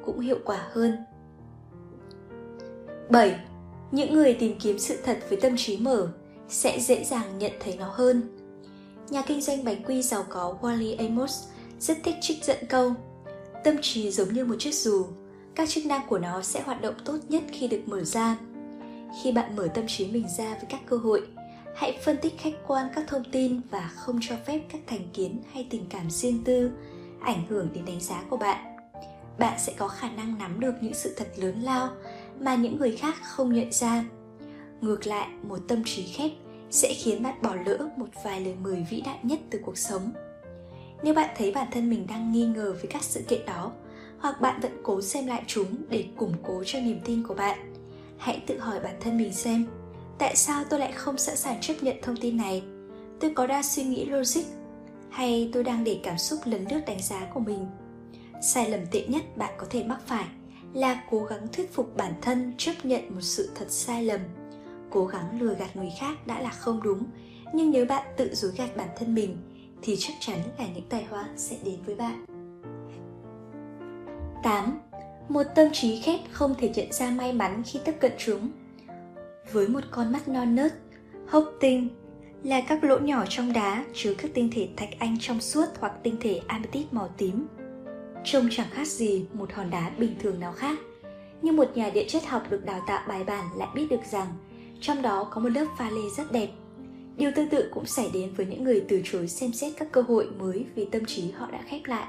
cũng 0.04 0.20
hiệu 0.20 0.38
quả 0.44 0.68
hơn. 0.72 0.96
7. 3.10 3.40
Những 3.90 4.14
người 4.14 4.34
tìm 4.34 4.58
kiếm 4.60 4.78
sự 4.78 4.98
thật 5.04 5.18
với 5.28 5.40
tâm 5.40 5.56
trí 5.56 5.76
mở 5.76 6.08
sẽ 6.48 6.80
dễ 6.80 7.04
dàng 7.04 7.38
nhận 7.38 7.52
thấy 7.60 7.76
nó 7.76 7.88
hơn. 7.92 8.22
Nhà 9.10 9.22
kinh 9.22 9.40
doanh 9.40 9.64
bánh 9.64 9.84
quy 9.84 10.02
giàu 10.02 10.24
có 10.28 10.56
Wally 10.60 10.98
Amos 10.98 11.44
rất 11.86 11.98
thích 12.04 12.16
trích 12.20 12.44
dẫn 12.44 12.66
câu 12.68 12.94
Tâm 13.64 13.76
trí 13.82 14.10
giống 14.10 14.32
như 14.32 14.44
một 14.44 14.54
chiếc 14.58 14.74
dù, 14.74 15.06
các 15.54 15.68
chức 15.68 15.86
năng 15.86 16.06
của 16.08 16.18
nó 16.18 16.42
sẽ 16.42 16.62
hoạt 16.62 16.82
động 16.82 16.94
tốt 17.04 17.18
nhất 17.28 17.42
khi 17.52 17.68
được 17.68 17.80
mở 17.86 18.04
ra. 18.04 18.36
Khi 19.22 19.32
bạn 19.32 19.56
mở 19.56 19.68
tâm 19.74 19.84
trí 19.88 20.06
mình 20.06 20.26
ra 20.38 20.54
với 20.54 20.64
các 20.68 20.80
cơ 20.86 20.96
hội, 20.96 21.26
hãy 21.76 21.98
phân 22.04 22.16
tích 22.22 22.34
khách 22.38 22.54
quan 22.66 22.86
các 22.94 23.04
thông 23.08 23.24
tin 23.32 23.60
và 23.70 23.90
không 23.96 24.18
cho 24.22 24.36
phép 24.46 24.60
các 24.72 24.80
thành 24.86 25.08
kiến 25.12 25.42
hay 25.52 25.66
tình 25.70 25.86
cảm 25.90 26.10
riêng 26.10 26.42
tư 26.44 26.70
ảnh 27.20 27.46
hưởng 27.48 27.68
đến 27.74 27.84
đánh 27.84 28.00
giá 28.00 28.22
của 28.30 28.36
bạn. 28.36 28.76
Bạn 29.38 29.58
sẽ 29.58 29.72
có 29.76 29.88
khả 29.88 30.10
năng 30.10 30.38
nắm 30.38 30.60
được 30.60 30.74
những 30.80 30.94
sự 30.94 31.14
thật 31.16 31.28
lớn 31.36 31.60
lao 31.62 31.88
mà 32.40 32.54
những 32.54 32.78
người 32.78 32.96
khác 32.96 33.14
không 33.22 33.52
nhận 33.52 33.72
ra. 33.72 34.04
Ngược 34.80 35.06
lại, 35.06 35.28
một 35.42 35.58
tâm 35.68 35.82
trí 35.84 36.02
khép 36.02 36.30
sẽ 36.70 36.94
khiến 36.94 37.22
bạn 37.22 37.42
bỏ 37.42 37.54
lỡ 37.66 37.88
một 37.96 38.08
vài 38.24 38.40
lời 38.40 38.54
mời 38.62 38.86
vĩ 38.90 39.00
đại 39.00 39.18
nhất 39.22 39.40
từ 39.50 39.60
cuộc 39.64 39.78
sống 39.78 40.12
nếu 41.04 41.14
bạn 41.14 41.30
thấy 41.36 41.52
bản 41.52 41.66
thân 41.70 41.90
mình 41.90 42.06
đang 42.06 42.32
nghi 42.32 42.46
ngờ 42.46 42.72
với 42.72 42.86
các 42.90 43.02
sự 43.02 43.22
kiện 43.28 43.46
đó, 43.46 43.72
hoặc 44.18 44.40
bạn 44.40 44.60
vẫn 44.60 44.72
cố 44.82 45.00
xem 45.00 45.26
lại 45.26 45.42
chúng 45.46 45.76
để 45.88 46.04
củng 46.16 46.34
cố 46.42 46.62
cho 46.66 46.80
niềm 46.80 47.00
tin 47.04 47.22
của 47.22 47.34
bạn, 47.34 47.74
hãy 48.18 48.42
tự 48.46 48.58
hỏi 48.58 48.80
bản 48.80 48.94
thân 49.00 49.18
mình 49.18 49.32
xem, 49.32 49.66
tại 50.18 50.36
sao 50.36 50.64
tôi 50.70 50.80
lại 50.80 50.92
không 50.92 51.18
sẵn 51.18 51.36
sàng 51.36 51.60
chấp 51.60 51.74
nhận 51.80 51.96
thông 52.02 52.16
tin 52.16 52.36
này? 52.36 52.62
Tôi 53.20 53.32
có 53.34 53.46
đa 53.46 53.62
suy 53.62 53.84
nghĩ 53.84 54.04
logic, 54.04 54.44
hay 55.10 55.50
tôi 55.52 55.64
đang 55.64 55.84
để 55.84 56.00
cảm 56.02 56.18
xúc 56.18 56.38
lấn 56.44 56.64
lướt 56.70 56.80
đánh 56.86 57.02
giá 57.02 57.26
của 57.34 57.40
mình? 57.40 57.66
Sai 58.42 58.70
lầm 58.70 58.80
tệ 58.90 59.06
nhất 59.06 59.36
bạn 59.36 59.54
có 59.58 59.66
thể 59.70 59.84
mắc 59.84 60.00
phải 60.06 60.24
là 60.72 61.04
cố 61.10 61.24
gắng 61.24 61.46
thuyết 61.52 61.72
phục 61.74 61.96
bản 61.96 62.12
thân 62.22 62.52
chấp 62.58 62.72
nhận 62.82 63.14
một 63.14 63.20
sự 63.20 63.50
thật 63.54 63.66
sai 63.70 64.04
lầm. 64.04 64.20
Cố 64.90 65.06
gắng 65.06 65.40
lừa 65.40 65.54
gạt 65.54 65.76
người 65.76 65.92
khác 66.00 66.26
đã 66.26 66.40
là 66.40 66.50
không 66.50 66.82
đúng, 66.82 67.04
nhưng 67.52 67.70
nếu 67.70 67.86
bạn 67.86 68.06
tự 68.16 68.34
dối 68.34 68.52
gạt 68.56 68.76
bản 68.76 68.88
thân 68.98 69.14
mình 69.14 69.36
thì 69.84 69.96
chắc 69.98 70.12
chắn 70.20 70.38
là 70.58 70.66
những 70.74 70.84
tài 70.88 71.04
hoa 71.04 71.28
sẽ 71.36 71.56
đến 71.64 71.78
với 71.86 71.94
bạn. 71.94 72.24
8. 74.42 74.80
Một 75.28 75.42
tâm 75.54 75.68
trí 75.72 76.00
khép 76.00 76.20
không 76.30 76.54
thể 76.58 76.68
nhận 76.74 76.92
ra 76.92 77.10
may 77.10 77.32
mắn 77.32 77.62
khi 77.66 77.80
tiếp 77.84 77.94
cận 78.00 78.12
chúng. 78.18 78.50
Với 79.52 79.68
một 79.68 79.80
con 79.90 80.12
mắt 80.12 80.28
non 80.28 80.54
nớt, 80.54 80.72
hốc 81.28 81.52
tinh 81.60 81.88
là 82.42 82.60
các 82.60 82.84
lỗ 82.84 82.98
nhỏ 82.98 83.24
trong 83.28 83.52
đá 83.52 83.84
chứa 83.94 84.14
các 84.18 84.30
tinh 84.34 84.50
thể 84.52 84.68
thạch 84.76 84.98
anh 84.98 85.16
trong 85.20 85.40
suốt 85.40 85.66
hoặc 85.80 85.92
tinh 86.02 86.16
thể 86.20 86.40
amethyst 86.46 86.92
màu 86.92 87.08
tím. 87.16 87.46
Trông 88.24 88.48
chẳng 88.50 88.70
khác 88.70 88.86
gì 88.86 89.26
một 89.32 89.52
hòn 89.52 89.70
đá 89.70 89.90
bình 89.98 90.14
thường 90.20 90.40
nào 90.40 90.52
khác. 90.52 90.78
Nhưng 91.42 91.56
một 91.56 91.70
nhà 91.74 91.90
địa 91.90 92.04
chất 92.08 92.26
học 92.26 92.42
được 92.50 92.64
đào 92.64 92.80
tạo 92.86 93.04
bài 93.08 93.24
bản 93.24 93.44
lại 93.56 93.68
biết 93.74 93.86
được 93.90 94.04
rằng 94.10 94.28
trong 94.80 95.02
đó 95.02 95.28
có 95.30 95.40
một 95.40 95.48
lớp 95.48 95.66
pha 95.78 95.90
lê 95.90 96.02
rất 96.16 96.32
đẹp 96.32 96.48
Điều 97.16 97.30
tương 97.36 97.48
tự 97.48 97.68
cũng 97.74 97.86
xảy 97.86 98.10
đến 98.14 98.34
với 98.36 98.46
những 98.46 98.64
người 98.64 98.84
từ 98.88 99.02
chối 99.04 99.28
xem 99.28 99.52
xét 99.52 99.72
các 99.78 99.92
cơ 99.92 100.02
hội 100.02 100.26
mới 100.38 100.64
vì 100.74 100.84
tâm 100.84 101.04
trí 101.04 101.30
họ 101.30 101.50
đã 101.50 101.60
khép 101.68 101.80
lại. 101.84 102.06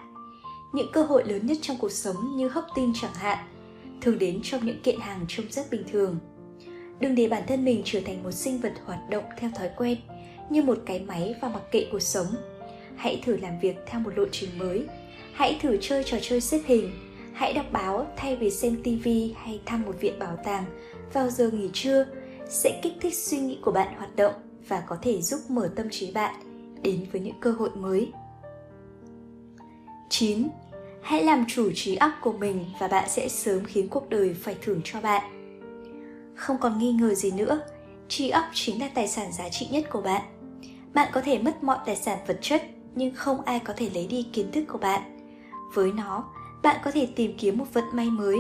Những 0.73 0.91
cơ 0.93 1.03
hội 1.03 1.23
lớn 1.25 1.45
nhất 1.45 1.57
trong 1.61 1.77
cuộc 1.79 1.91
sống 1.91 2.15
như 2.37 2.47
hấp 2.47 2.65
tin 2.75 2.91
chẳng 3.01 3.13
hạn, 3.13 3.37
thường 4.01 4.19
đến 4.19 4.39
trong 4.43 4.65
những 4.65 4.81
kiện 4.81 4.99
hàng 4.99 5.25
trông 5.27 5.45
rất 5.49 5.71
bình 5.71 5.83
thường. 5.91 6.17
Đừng 6.99 7.15
để 7.15 7.27
bản 7.27 7.43
thân 7.47 7.65
mình 7.65 7.81
trở 7.85 7.99
thành 8.05 8.23
một 8.23 8.31
sinh 8.31 8.57
vật 8.61 8.73
hoạt 8.85 9.09
động 9.09 9.23
theo 9.39 9.49
thói 9.55 9.69
quen, 9.77 9.97
như 10.49 10.61
một 10.61 10.77
cái 10.85 10.99
máy 10.99 11.35
và 11.41 11.49
mặc 11.49 11.63
kệ 11.71 11.87
cuộc 11.91 12.01
sống. 12.01 12.27
Hãy 12.95 13.21
thử 13.25 13.37
làm 13.37 13.59
việc 13.59 13.75
theo 13.87 14.01
một 14.01 14.17
lộ 14.17 14.25
trình 14.31 14.49
mới. 14.57 14.85
Hãy 15.33 15.59
thử 15.61 15.77
chơi 15.81 16.03
trò 16.03 16.17
chơi 16.21 16.41
xếp 16.41 16.61
hình. 16.65 16.91
Hãy 17.33 17.53
đọc 17.53 17.65
báo 17.71 18.07
thay 18.17 18.35
vì 18.35 18.49
xem 18.49 18.83
TV 18.83 19.07
hay 19.35 19.61
thăm 19.65 19.85
một 19.85 19.95
viện 20.01 20.19
bảo 20.19 20.37
tàng 20.43 20.65
vào 21.13 21.29
giờ 21.29 21.49
nghỉ 21.49 21.69
trưa 21.73 22.05
sẽ 22.49 22.79
kích 22.83 22.93
thích 23.01 23.13
suy 23.13 23.37
nghĩ 23.37 23.57
của 23.61 23.71
bạn 23.71 23.95
hoạt 23.97 24.15
động 24.15 24.33
và 24.67 24.83
có 24.87 24.97
thể 25.01 25.21
giúp 25.21 25.39
mở 25.49 25.69
tâm 25.75 25.89
trí 25.91 26.11
bạn 26.11 26.35
đến 26.81 27.05
với 27.11 27.21
những 27.21 27.39
cơ 27.41 27.51
hội 27.51 27.69
mới. 27.75 28.11
9. 30.09 30.47
Hãy 31.01 31.23
làm 31.23 31.45
chủ 31.47 31.71
trí 31.75 31.95
óc 31.95 32.11
của 32.21 32.33
mình 32.33 32.65
và 32.79 32.87
bạn 32.87 33.09
sẽ 33.09 33.29
sớm 33.29 33.65
khiến 33.65 33.89
cuộc 33.89 34.09
đời 34.09 34.33
phải 34.33 34.55
thưởng 34.61 34.81
cho 34.83 35.01
bạn. 35.01 35.23
Không 36.35 36.57
còn 36.57 36.79
nghi 36.79 36.91
ngờ 36.91 37.13
gì 37.13 37.31
nữa, 37.31 37.59
trí 38.07 38.29
óc 38.29 38.45
chính 38.53 38.81
là 38.81 38.89
tài 38.95 39.07
sản 39.07 39.31
giá 39.31 39.49
trị 39.49 39.67
nhất 39.71 39.85
của 39.89 40.01
bạn. 40.01 40.21
Bạn 40.93 41.09
có 41.13 41.21
thể 41.21 41.39
mất 41.39 41.63
mọi 41.63 41.77
tài 41.85 41.95
sản 41.95 42.19
vật 42.27 42.37
chất 42.41 42.61
nhưng 42.95 43.15
không 43.15 43.41
ai 43.41 43.59
có 43.59 43.73
thể 43.77 43.89
lấy 43.93 44.07
đi 44.07 44.27
kiến 44.33 44.51
thức 44.51 44.63
của 44.67 44.77
bạn. 44.77 45.01
Với 45.73 45.91
nó, 45.91 46.25
bạn 46.63 46.81
có 46.83 46.91
thể 46.91 47.07
tìm 47.15 47.37
kiếm 47.37 47.57
một 47.57 47.73
vận 47.73 47.85
may 47.93 48.09
mới, 48.09 48.39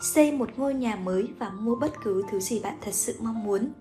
xây 0.00 0.32
một 0.32 0.48
ngôi 0.56 0.74
nhà 0.74 0.96
mới 0.96 1.28
và 1.38 1.48
mua 1.48 1.76
bất 1.76 1.92
cứ 2.04 2.22
thứ 2.30 2.40
gì 2.40 2.60
bạn 2.60 2.74
thật 2.80 2.94
sự 2.94 3.14
mong 3.20 3.44
muốn 3.44 3.72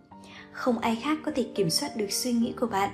không 0.55 0.79
ai 0.79 0.95
khác 0.95 1.17
có 1.23 1.31
thể 1.35 1.45
kiểm 1.55 1.69
soát 1.69 1.97
được 1.97 2.11
suy 2.11 2.33
nghĩ 2.33 2.53
của 2.59 2.67
bạn. 2.67 2.89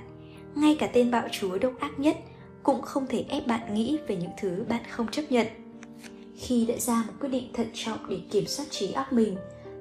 Ngay 0.54 0.76
cả 0.78 0.88
tên 0.92 1.10
bạo 1.10 1.28
chúa 1.30 1.58
độc 1.58 1.72
ác 1.80 1.98
nhất 1.98 2.16
cũng 2.62 2.82
không 2.82 3.06
thể 3.06 3.24
ép 3.28 3.46
bạn 3.46 3.74
nghĩ 3.74 3.98
về 4.06 4.16
những 4.16 4.30
thứ 4.40 4.64
bạn 4.68 4.82
không 4.90 5.10
chấp 5.10 5.22
nhận. 5.30 5.46
Khi 6.36 6.66
đã 6.66 6.74
ra 6.78 7.04
một 7.06 7.12
quyết 7.20 7.28
định 7.28 7.52
thận 7.52 7.66
trọng 7.74 8.08
để 8.08 8.20
kiểm 8.30 8.46
soát 8.46 8.66
trí 8.70 8.92
óc 8.92 9.12
mình 9.12 9.36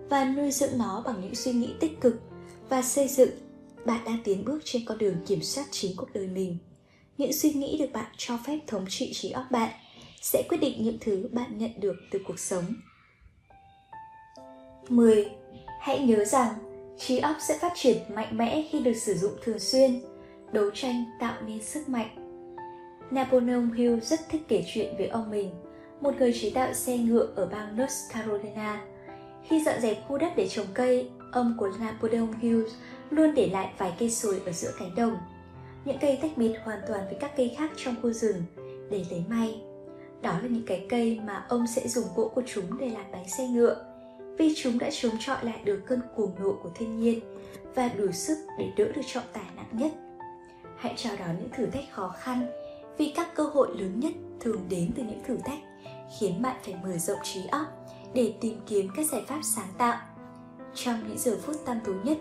và 0.09 0.25
nuôi 0.25 0.51
dưỡng 0.51 0.77
nó 0.77 1.03
bằng 1.05 1.21
những 1.21 1.35
suy 1.35 1.51
nghĩ 1.51 1.73
tích 1.79 2.01
cực 2.01 2.21
và 2.69 2.81
xây 2.81 3.07
dựng, 3.07 3.29
bạn 3.85 4.05
đang 4.05 4.17
tiến 4.23 4.45
bước 4.45 4.59
trên 4.63 4.85
con 4.85 4.97
đường 4.97 5.15
kiểm 5.27 5.41
soát 5.41 5.65
chính 5.71 5.95
cuộc 5.95 6.13
đời 6.13 6.27
mình. 6.27 6.57
Những 7.17 7.33
suy 7.33 7.53
nghĩ 7.53 7.77
được 7.77 7.89
bạn 7.93 8.11
cho 8.17 8.37
phép 8.45 8.59
thống 8.67 8.85
trị 8.89 9.13
trí 9.13 9.31
óc 9.31 9.43
bạn 9.51 9.71
sẽ 10.21 10.43
quyết 10.49 10.57
định 10.57 10.83
những 10.83 10.97
thứ 11.01 11.29
bạn 11.31 11.57
nhận 11.57 11.71
được 11.79 11.95
từ 12.11 12.19
cuộc 12.27 12.39
sống. 12.39 12.65
10. 14.89 15.25
Hãy 15.79 15.99
nhớ 15.99 16.25
rằng 16.25 16.70
trí 16.97 17.19
óc 17.19 17.35
sẽ 17.39 17.57
phát 17.57 17.71
triển 17.75 17.97
mạnh 18.15 18.37
mẽ 18.37 18.63
khi 18.71 18.79
được 18.79 18.93
sử 18.93 19.13
dụng 19.13 19.31
thường 19.43 19.59
xuyên, 19.59 20.01
đấu 20.51 20.69
tranh 20.73 21.05
tạo 21.19 21.41
nên 21.45 21.63
sức 21.63 21.89
mạnh. 21.89 22.07
Napoleon 23.11 23.71
hill 23.75 23.99
rất 23.99 24.19
thích 24.29 24.41
kể 24.47 24.63
chuyện 24.73 24.95
về 24.99 25.07
ông 25.07 25.31
mình, 25.31 25.51
một 26.01 26.15
người 26.19 26.33
chế 26.41 26.51
tạo 26.55 26.73
xe 26.73 26.97
ngựa 26.97 27.27
ở 27.35 27.45
bang 27.45 27.77
north 27.77 28.13
carolina. 28.13 28.81
Khi 29.43 29.63
dọn 29.63 29.81
dẹp 29.81 29.97
khu 30.07 30.17
đất 30.17 30.33
để 30.35 30.47
trồng 30.47 30.65
cây, 30.73 31.09
ông 31.31 31.55
của 31.59 31.69
napoleon 31.79 32.27
hill 32.41 32.63
luôn 33.09 33.35
để 33.35 33.49
lại 33.53 33.73
vài 33.77 33.93
cây 33.99 34.09
sồi 34.09 34.41
ở 34.45 34.51
giữa 34.51 34.71
cánh 34.79 34.95
đồng. 34.95 35.17
Những 35.85 35.97
cây 36.01 36.19
tách 36.21 36.37
biệt 36.37 36.53
hoàn 36.63 36.79
toàn 36.87 37.05
với 37.05 37.15
các 37.19 37.31
cây 37.37 37.55
khác 37.57 37.71
trong 37.77 37.95
khu 38.01 38.11
rừng 38.11 38.43
để 38.89 39.05
lấy 39.11 39.23
may. 39.29 39.61
Đó 40.21 40.31
là 40.31 40.47
những 40.49 40.65
cái 40.65 40.85
cây 40.89 41.19
mà 41.25 41.45
ông 41.49 41.67
sẽ 41.67 41.87
dùng 41.87 42.05
gỗ 42.15 42.31
của 42.35 42.43
chúng 42.53 42.77
để 42.77 42.89
làm 42.89 43.11
bánh 43.11 43.29
xe 43.29 43.47
ngựa 43.47 43.90
vì 44.41 44.53
chúng 44.55 44.79
đã 44.79 44.89
chống 44.91 45.11
chọi 45.19 45.45
lại 45.45 45.59
được 45.63 45.81
cơn 45.85 45.99
cuồng 46.15 46.35
nộ 46.39 46.53
của 46.63 46.69
thiên 46.75 46.99
nhiên 46.99 47.19
và 47.75 47.89
đủ 47.97 48.11
sức 48.11 48.37
để 48.59 48.71
đỡ 48.77 48.91
được 48.95 49.01
trọng 49.13 49.23
tải 49.33 49.43
nặng 49.55 49.69
nhất. 49.71 49.91
Hãy 50.77 50.93
chào 50.97 51.15
đón 51.19 51.35
những 51.39 51.49
thử 51.57 51.65
thách 51.65 51.83
khó 51.91 52.15
khăn 52.19 52.47
vì 52.97 53.13
các 53.15 53.35
cơ 53.35 53.43
hội 53.43 53.67
lớn 53.77 53.99
nhất 53.99 54.11
thường 54.39 54.61
đến 54.69 54.91
từ 54.95 55.03
những 55.03 55.23
thử 55.27 55.37
thách 55.45 55.59
khiến 56.19 56.41
bạn 56.41 56.55
phải 56.63 56.75
mở 56.83 56.97
rộng 56.97 57.17
trí 57.23 57.39
óc 57.51 57.65
để 58.13 58.33
tìm 58.41 58.59
kiếm 58.67 58.89
các 58.95 59.05
giải 59.11 59.21
pháp 59.27 59.39
sáng 59.43 59.69
tạo. 59.77 60.01
Trong 60.75 61.07
những 61.07 61.17
giờ 61.17 61.37
phút 61.41 61.55
tăm 61.65 61.79
tối 61.85 61.95
nhất, 62.03 62.17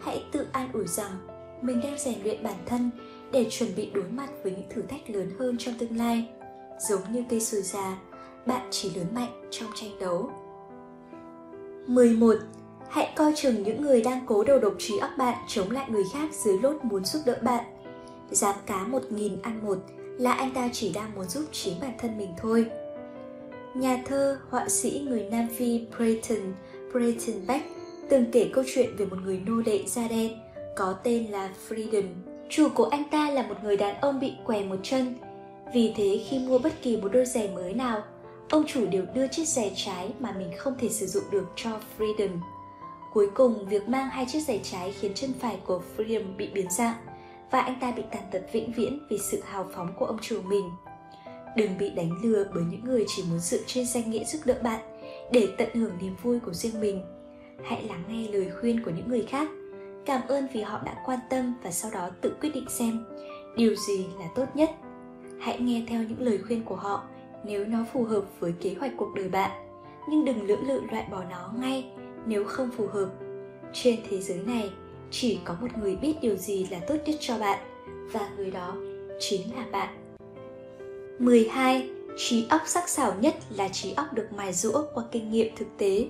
hãy 0.00 0.24
tự 0.32 0.46
an 0.52 0.72
ủi 0.72 0.86
rằng 0.86 1.26
mình 1.62 1.80
đang 1.80 1.98
rèn 1.98 2.22
luyện 2.22 2.42
bản 2.42 2.56
thân 2.66 2.90
để 3.32 3.46
chuẩn 3.50 3.70
bị 3.76 3.90
đối 3.94 4.04
mặt 4.04 4.30
với 4.42 4.52
những 4.52 4.68
thử 4.70 4.82
thách 4.82 5.10
lớn 5.10 5.30
hơn 5.38 5.56
trong 5.58 5.74
tương 5.78 5.96
lai. 5.96 6.28
Giống 6.88 7.12
như 7.12 7.24
cây 7.30 7.40
sồi 7.40 7.62
già, 7.62 7.98
bạn 8.46 8.68
chỉ 8.70 8.90
lớn 8.94 9.06
mạnh 9.14 9.48
trong 9.50 9.70
tranh 9.74 9.98
đấu 10.00 10.30
11. 11.86 12.34
Hãy 12.88 13.12
coi 13.16 13.32
chừng 13.36 13.62
những 13.62 13.82
người 13.82 14.02
đang 14.02 14.26
cố 14.26 14.44
đầu 14.44 14.58
độc 14.58 14.74
trí 14.78 14.98
óc 14.98 15.10
bạn 15.18 15.38
chống 15.48 15.70
lại 15.70 15.86
người 15.90 16.04
khác 16.12 16.28
dưới 16.44 16.58
lốt 16.58 16.84
muốn 16.84 17.04
giúp 17.04 17.22
đỡ 17.26 17.36
bạn. 17.42 17.64
Dám 18.30 18.54
cá 18.66 18.86
một 18.86 19.02
nghìn 19.10 19.42
ăn 19.42 19.60
một 19.66 19.78
là 20.18 20.32
anh 20.32 20.54
ta 20.54 20.68
chỉ 20.72 20.92
đang 20.92 21.14
muốn 21.14 21.28
giúp 21.28 21.44
chính 21.52 21.80
bản 21.80 21.92
thân 21.98 22.18
mình 22.18 22.34
thôi. 22.38 22.66
Nhà 23.74 24.02
thơ, 24.06 24.38
họa 24.50 24.68
sĩ 24.68 25.06
người 25.08 25.28
Nam 25.30 25.48
Phi 25.56 25.86
Brayton, 25.96 26.52
Brayton 26.92 27.46
Beck 27.46 27.66
từng 28.08 28.24
kể 28.32 28.50
câu 28.52 28.64
chuyện 28.74 28.96
về 28.96 29.06
một 29.06 29.16
người 29.24 29.42
nô 29.46 29.62
lệ 29.66 29.84
da 29.86 30.08
đen 30.08 30.32
có 30.76 30.92
tên 30.92 31.26
là 31.30 31.50
Freedom. 31.68 32.04
Chủ 32.48 32.68
của 32.74 32.84
anh 32.84 33.04
ta 33.10 33.30
là 33.30 33.42
một 33.42 33.54
người 33.62 33.76
đàn 33.76 34.00
ông 34.00 34.20
bị 34.20 34.32
què 34.44 34.64
một 34.64 34.76
chân. 34.82 35.14
Vì 35.74 35.92
thế 35.96 36.20
khi 36.28 36.38
mua 36.38 36.58
bất 36.58 36.72
kỳ 36.82 36.96
một 36.96 37.08
đôi 37.12 37.24
giày 37.24 37.48
mới 37.54 37.74
nào, 37.74 38.02
ông 38.52 38.66
chủ 38.66 38.86
đều 38.86 39.04
đưa 39.14 39.26
chiếc 39.26 39.48
giày 39.48 39.72
trái 39.76 40.12
mà 40.20 40.34
mình 40.38 40.50
không 40.58 40.74
thể 40.78 40.88
sử 40.88 41.06
dụng 41.06 41.24
được 41.30 41.46
cho 41.56 41.70
Freedom. 41.98 42.30
Cuối 43.12 43.30
cùng, 43.34 43.66
việc 43.68 43.88
mang 43.88 44.08
hai 44.08 44.26
chiếc 44.28 44.40
giày 44.40 44.60
trái 44.62 44.92
khiến 45.00 45.12
chân 45.14 45.32
phải 45.40 45.58
của 45.66 45.82
Freedom 45.96 46.36
bị 46.36 46.50
biến 46.54 46.70
dạng 46.70 46.94
và 47.50 47.60
anh 47.60 47.80
ta 47.80 47.92
bị 47.96 48.02
tàn 48.10 48.22
tật 48.30 48.42
vĩnh 48.52 48.72
viễn 48.72 49.06
vì 49.10 49.18
sự 49.18 49.42
hào 49.44 49.66
phóng 49.74 49.92
của 49.98 50.04
ông 50.04 50.18
chủ 50.22 50.42
mình. 50.42 50.70
Đừng 51.56 51.78
bị 51.78 51.90
đánh 51.90 52.10
lừa 52.22 52.44
bởi 52.54 52.64
những 52.70 52.84
người 52.84 53.04
chỉ 53.08 53.22
muốn 53.30 53.38
dựa 53.38 53.60
trên 53.66 53.86
danh 53.86 54.10
nghĩa 54.10 54.24
giúp 54.24 54.38
đỡ 54.44 54.54
bạn 54.62 54.80
để 55.32 55.48
tận 55.58 55.68
hưởng 55.74 55.92
niềm 56.00 56.16
vui 56.22 56.40
của 56.40 56.52
riêng 56.52 56.80
mình. 56.80 57.04
Hãy 57.64 57.82
lắng 57.82 58.04
nghe 58.08 58.28
lời 58.28 58.50
khuyên 58.60 58.84
của 58.84 58.90
những 58.90 59.08
người 59.08 59.26
khác. 59.28 59.48
Cảm 60.06 60.20
ơn 60.28 60.46
vì 60.52 60.60
họ 60.60 60.80
đã 60.84 61.02
quan 61.06 61.18
tâm 61.30 61.54
và 61.62 61.70
sau 61.70 61.90
đó 61.90 62.10
tự 62.20 62.36
quyết 62.40 62.50
định 62.54 62.66
xem 62.68 63.04
điều 63.56 63.74
gì 63.88 64.06
là 64.18 64.26
tốt 64.34 64.46
nhất. 64.54 64.70
Hãy 65.40 65.60
nghe 65.60 65.84
theo 65.88 66.02
những 66.02 66.20
lời 66.20 66.38
khuyên 66.46 66.64
của 66.64 66.76
họ 66.76 67.04
nếu 67.44 67.64
nó 67.64 67.78
phù 67.92 68.04
hợp 68.04 68.24
với 68.40 68.54
kế 68.60 68.74
hoạch 68.80 68.92
cuộc 68.96 69.14
đời 69.14 69.28
bạn, 69.28 69.50
nhưng 70.08 70.24
đừng 70.24 70.42
lưỡng 70.42 70.68
lự 70.68 70.80
loại 70.90 71.06
bỏ 71.10 71.24
nó 71.30 71.52
ngay 71.60 71.90
nếu 72.26 72.44
không 72.44 72.70
phù 72.76 72.86
hợp. 72.86 73.08
Trên 73.72 74.00
thế 74.10 74.20
giới 74.20 74.38
này, 74.38 74.70
chỉ 75.10 75.38
có 75.44 75.56
một 75.60 75.68
người 75.78 75.96
biết 75.96 76.14
điều 76.20 76.36
gì 76.36 76.66
là 76.70 76.78
tốt 76.88 76.96
nhất 77.06 77.16
cho 77.20 77.38
bạn 77.38 77.58
và 78.12 78.30
người 78.36 78.50
đó 78.50 78.76
chính 79.20 79.54
là 79.56 79.66
bạn. 79.72 79.88
12. 81.18 81.90
Trí 82.16 82.46
óc 82.48 82.60
sắc 82.66 82.88
sảo 82.88 83.14
nhất 83.20 83.34
là 83.50 83.68
trí 83.68 83.92
óc 83.92 84.06
được 84.12 84.28
mài 84.36 84.52
rũa 84.52 84.82
qua 84.94 85.04
kinh 85.12 85.30
nghiệm 85.30 85.56
thực 85.56 85.68
tế. 85.78 86.06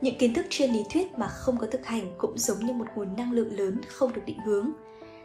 Những 0.00 0.18
kiến 0.18 0.34
thức 0.34 0.46
trên 0.50 0.72
lý 0.72 0.84
thuyết 0.92 1.18
mà 1.18 1.28
không 1.28 1.56
có 1.58 1.66
thực 1.66 1.86
hành 1.86 2.14
cũng 2.18 2.38
giống 2.38 2.58
như 2.66 2.72
một 2.72 2.84
nguồn 2.94 3.16
năng 3.16 3.32
lượng 3.32 3.58
lớn 3.58 3.80
không 3.88 4.12
được 4.12 4.22
định 4.26 4.38
hướng. 4.44 4.70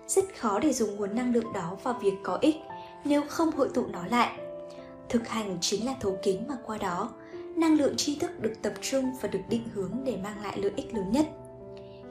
Rất 0.07 0.25
khó 0.37 0.59
để 0.59 0.73
dùng 0.73 0.95
nguồn 0.95 1.15
năng 1.15 1.33
lượng 1.33 1.53
đó 1.53 1.77
vào 1.83 1.99
việc 2.01 2.13
có 2.23 2.37
ích 2.41 2.55
nếu 3.05 3.21
không 3.27 3.51
hội 3.51 3.69
tụ 3.73 3.85
nó 3.91 4.07
lại. 4.07 4.37
Thực 5.09 5.27
hành 5.27 5.57
chính 5.61 5.85
là 5.85 5.95
thấu 5.99 6.17
kính 6.23 6.47
mà 6.47 6.55
qua 6.65 6.77
đó, 6.77 7.13
năng 7.55 7.77
lượng 7.77 7.95
tri 7.97 8.15
thức 8.15 8.39
được 8.39 8.53
tập 8.61 8.73
trung 8.81 9.11
và 9.21 9.29
được 9.29 9.39
định 9.49 9.63
hướng 9.73 9.91
để 10.05 10.17
mang 10.23 10.43
lại 10.43 10.59
lợi 10.61 10.71
ích 10.75 10.93
lớn 10.93 11.11
nhất. 11.11 11.27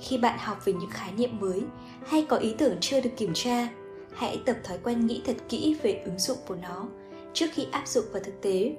Khi 0.01 0.19
bạn 0.19 0.39
học 0.39 0.59
về 0.65 0.73
những 0.73 0.91
khái 0.91 1.13
niệm 1.13 1.41
mới 1.41 1.63
hay 2.07 2.27
có 2.29 2.37
ý 2.37 2.55
tưởng 2.59 2.77
chưa 2.81 3.01
được 3.01 3.11
kiểm 3.17 3.35
tra, 3.35 3.69
hãy 4.15 4.41
tập 4.47 4.57
thói 4.65 4.79
quen 4.85 5.07
nghĩ 5.07 5.23
thật 5.25 5.37
kỹ 5.49 5.77
về 5.83 6.03
ứng 6.05 6.19
dụng 6.19 6.39
của 6.47 6.55
nó 6.55 6.89
trước 7.35 7.47
khi 7.53 7.67
áp 7.71 7.89
dụng 7.89 8.05
vào 8.13 8.23
thực 8.23 8.43
tế. 8.43 8.77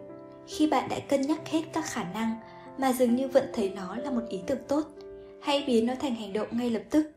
Khi 0.48 0.68
bạn 0.68 0.90
đã 0.90 1.00
cân 1.00 1.22
nhắc 1.22 1.48
hết 1.48 1.62
các 1.74 1.86
khả 1.86 2.04
năng 2.04 2.36
mà 2.78 2.94
dường 2.94 3.16
như 3.16 3.28
vẫn 3.28 3.50
thấy 3.54 3.70
nó 3.70 3.96
là 3.96 4.12
một 4.12 4.22
ý 4.30 4.40
tưởng 4.48 4.60
tốt, 4.68 4.84
hãy 5.42 5.64
biến 5.68 5.86
nó 5.86 5.94
thành 6.00 6.16
hành 6.16 6.34
động 6.34 6.48
ngay 6.52 6.70
lập 6.70 6.84
tức. 6.90 7.12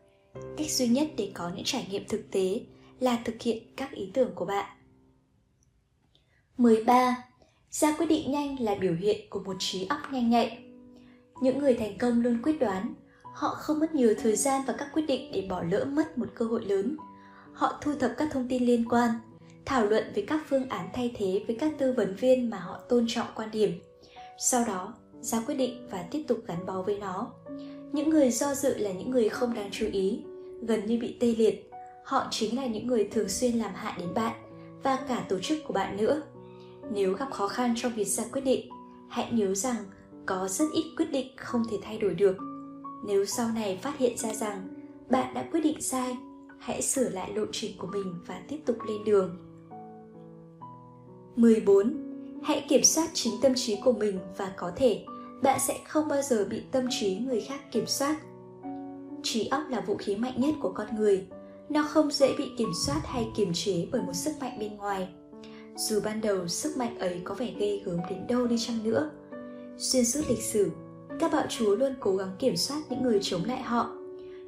Cách 0.57 0.71
duy 0.71 0.89
nhất 0.89 1.09
để 1.17 1.31
có 1.35 1.51
những 1.57 1.65
trải 1.65 1.87
nghiệm 1.91 2.09
thực 2.09 2.31
tế 2.31 2.61
là 3.01 3.19
thực 3.25 3.43
hiện 3.43 3.59
các 3.77 3.93
ý 3.93 4.11
tưởng 4.15 4.31
của 4.35 4.45
bạn. 4.45 4.71
13. 6.61 7.17
Ra 7.71 7.95
quyết 7.99 8.07
định 8.07 8.33
nhanh 8.33 8.57
là 8.61 8.75
biểu 8.75 8.95
hiện 8.95 9.31
của 9.31 9.41
một 9.41 9.57
trí 9.59 9.87
óc 9.87 9.99
nhanh 10.13 10.31
nhạy. 10.31 10.59
Những 11.43 11.59
người 11.59 11.75
thành 11.75 11.99
công 11.99 12.23
luôn 12.23 12.43
quyết 12.43 12.61
đoán, 12.61 12.95
họ 13.35 13.49
không 13.49 13.79
mất 13.79 13.95
nhiều 13.95 14.15
thời 14.23 14.37
gian 14.37 14.63
và 14.67 14.75
các 14.79 14.89
quyết 14.93 15.03
định 15.03 15.33
để 15.33 15.47
bỏ 15.51 15.63
lỡ 15.71 15.85
mất 15.85 16.19
một 16.19 16.27
cơ 16.35 16.45
hội 16.45 16.65
lớn. 16.65 16.97
Họ 17.53 17.79
thu 17.83 17.95
thập 17.95 18.13
các 18.17 18.29
thông 18.33 18.49
tin 18.49 18.65
liên 18.65 18.89
quan, 18.89 19.11
thảo 19.65 19.87
luận 19.87 20.05
về 20.15 20.25
các 20.27 20.41
phương 20.49 20.69
án 20.69 20.89
thay 20.93 21.15
thế 21.17 21.45
với 21.47 21.57
các 21.61 21.73
tư 21.79 21.93
vấn 21.93 22.15
viên 22.15 22.51
mà 22.51 22.59
họ 22.59 22.79
tôn 22.89 23.05
trọng 23.09 23.27
quan 23.35 23.51
điểm. 23.51 23.81
Sau 24.39 24.65
đó, 24.65 24.95
ra 25.21 25.43
quyết 25.47 25.55
định 25.55 25.89
và 25.91 26.03
tiếp 26.11 26.25
tục 26.29 26.39
gắn 26.47 26.67
bó 26.67 26.83
với 26.83 26.99
nó. 26.99 27.33
Những 27.93 28.11
người 28.11 28.31
do 28.31 28.55
dự 28.55 28.79
là 28.79 28.93
những 28.93 29.11
người 29.11 29.29
không 29.29 29.55
đáng 29.55 29.69
chú 29.73 29.87
ý, 29.93 30.23
gần 30.63 30.87
như 30.87 30.99
bị 31.01 31.17
tê 31.21 31.35
liệt. 31.39 31.71
Họ 32.05 32.27
chính 32.31 32.57
là 32.57 32.67
những 32.67 32.87
người 32.87 33.09
thường 33.13 33.29
xuyên 33.29 33.59
làm 33.59 33.75
hại 33.75 33.95
đến 33.99 34.15
bạn 34.15 34.33
và 34.83 34.99
cả 35.09 35.25
tổ 35.29 35.39
chức 35.39 35.59
của 35.67 35.73
bạn 35.73 35.97
nữa. 35.97 36.23
Nếu 36.93 37.15
gặp 37.15 37.31
khó 37.31 37.49
khăn 37.49 37.75
trong 37.77 37.93
việc 37.93 38.09
ra 38.09 38.25
quyết 38.33 38.45
định, 38.45 38.69
hãy 39.09 39.33
nhớ 39.33 39.55
rằng 39.55 39.77
có 40.27 40.49
rất 40.49 40.65
ít 40.75 40.85
quyết 40.97 41.11
định 41.13 41.37
không 41.37 41.63
thể 41.71 41.79
thay 41.83 41.99
đổi 41.99 42.15
được. 42.15 42.37
Nếu 43.07 43.25
sau 43.25 43.49
này 43.55 43.79
phát 43.83 43.99
hiện 43.99 44.19
ra 44.19 44.35
rằng 44.35 44.69
bạn 45.11 45.35
đã 45.35 45.49
quyết 45.53 45.61
định 45.61 45.81
sai, 45.81 46.17
hãy 46.59 46.83
sửa 46.83 47.09
lại 47.09 47.33
lộ 47.35 47.45
trình 47.53 47.79
của 47.79 47.87
mình 47.87 48.15
và 48.27 48.43
tiếp 48.49 48.59
tục 48.67 48.77
lên 48.89 49.05
đường. 49.05 49.37
14. 51.37 51.97
Hãy 52.43 52.67
kiểm 52.69 52.85
soát 52.85 53.11
chính 53.15 53.35
tâm 53.43 53.53
trí 53.57 53.77
của 53.85 53.93
mình 53.93 54.19
và 54.37 54.53
có 54.57 54.73
thể 54.77 55.05
bạn 55.43 55.61
sẽ 55.61 55.79
không 55.89 56.09
bao 56.09 56.23
giờ 56.23 56.47
bị 56.51 56.63
tâm 56.73 56.87
trí 56.91 57.19
người 57.19 57.41
khác 57.41 57.73
kiểm 57.73 57.87
soát. 57.87 58.17
Trí 59.23 59.47
óc 59.47 59.63
là 59.69 59.81
vũ 59.81 59.97
khí 59.97 60.17
mạnh 60.17 60.41
nhất 60.41 60.55
của 60.61 60.73
con 60.73 60.97
người. 60.97 61.27
Nó 61.69 61.83
không 61.83 62.11
dễ 62.11 62.35
bị 62.39 62.51
kiểm 62.59 62.71
soát 62.87 63.01
hay 63.05 63.29
kiềm 63.37 63.53
chế 63.55 63.87
bởi 63.93 64.03
một 64.03 64.13
sức 64.13 64.33
mạnh 64.41 64.59
bên 64.59 64.77
ngoài. 64.77 65.09
Dù 65.77 66.01
ban 66.05 66.21
đầu 66.21 66.49
sức 66.49 66.77
mạnh 66.77 66.99
ấy 66.99 67.21
có 67.25 67.35
vẻ 67.35 67.53
ghê 67.59 67.81
gớm 67.85 68.01
đến 68.11 68.27
đâu 68.29 68.47
đi 68.47 68.59
chăng 68.59 68.85
nữa. 68.85 69.11
Xuyên 69.79 70.05
suốt 70.05 70.21
lịch 70.29 70.43
sử, 70.43 70.71
các 71.21 71.33
bạo 71.33 71.47
chúa 71.49 71.77
luôn 71.77 71.95
cố 72.01 72.17
gắng 72.17 72.37
kiểm 72.39 72.57
soát 72.57 72.83
những 72.91 73.03
người 73.03 73.19
chống 73.23 73.45
lại 73.45 73.63
họ. 73.63 73.97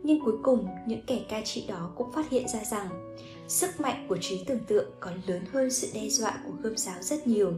Nhưng 0.02 0.24
cuối 0.24 0.34
cùng, 0.42 0.66
những 0.86 1.00
kẻ 1.06 1.20
cai 1.28 1.42
trị 1.44 1.64
đó 1.68 1.90
cũng 1.96 2.12
phát 2.12 2.30
hiện 2.30 2.48
ra 2.48 2.60
rằng 2.64 3.14
sức 3.48 3.80
mạnh 3.80 4.06
của 4.08 4.16
trí 4.20 4.44
tưởng 4.46 4.64
tượng 4.68 4.90
còn 5.00 5.14
lớn 5.26 5.42
hơn 5.52 5.70
sự 5.70 5.88
đe 5.94 6.08
dọa 6.08 6.42
của 6.46 6.52
gươm 6.62 6.76
giáo 6.76 6.96
rất 7.00 7.26
nhiều. 7.26 7.52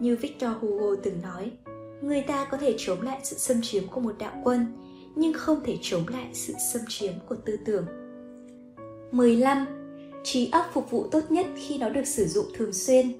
Như 0.00 0.16
Victor 0.16 0.50
Hugo 0.60 0.96
từng 1.02 1.22
nói, 1.22 1.50
người 2.02 2.22
ta 2.22 2.44
có 2.50 2.56
thể 2.56 2.74
chống 2.78 3.02
lại 3.02 3.20
sự 3.22 3.36
xâm 3.36 3.56
chiếm 3.62 3.88
của 3.88 4.00
một 4.00 4.14
đạo 4.18 4.32
quân, 4.44 4.66
nhưng 5.16 5.32
không 5.32 5.60
thể 5.64 5.78
chống 5.82 6.08
lại 6.08 6.30
sự 6.32 6.54
xâm 6.72 6.82
chiếm 6.88 7.12
của 7.28 7.34
tư 7.34 7.56
tưởng. 7.66 7.86
15. 9.12 9.79
Trí 10.24 10.50
óc 10.50 10.70
phục 10.72 10.90
vụ 10.90 11.06
tốt 11.10 11.20
nhất 11.28 11.46
khi 11.56 11.78
nó 11.78 11.88
được 11.88 12.04
sử 12.04 12.26
dụng 12.26 12.46
thường 12.54 12.72
xuyên. 12.72 13.12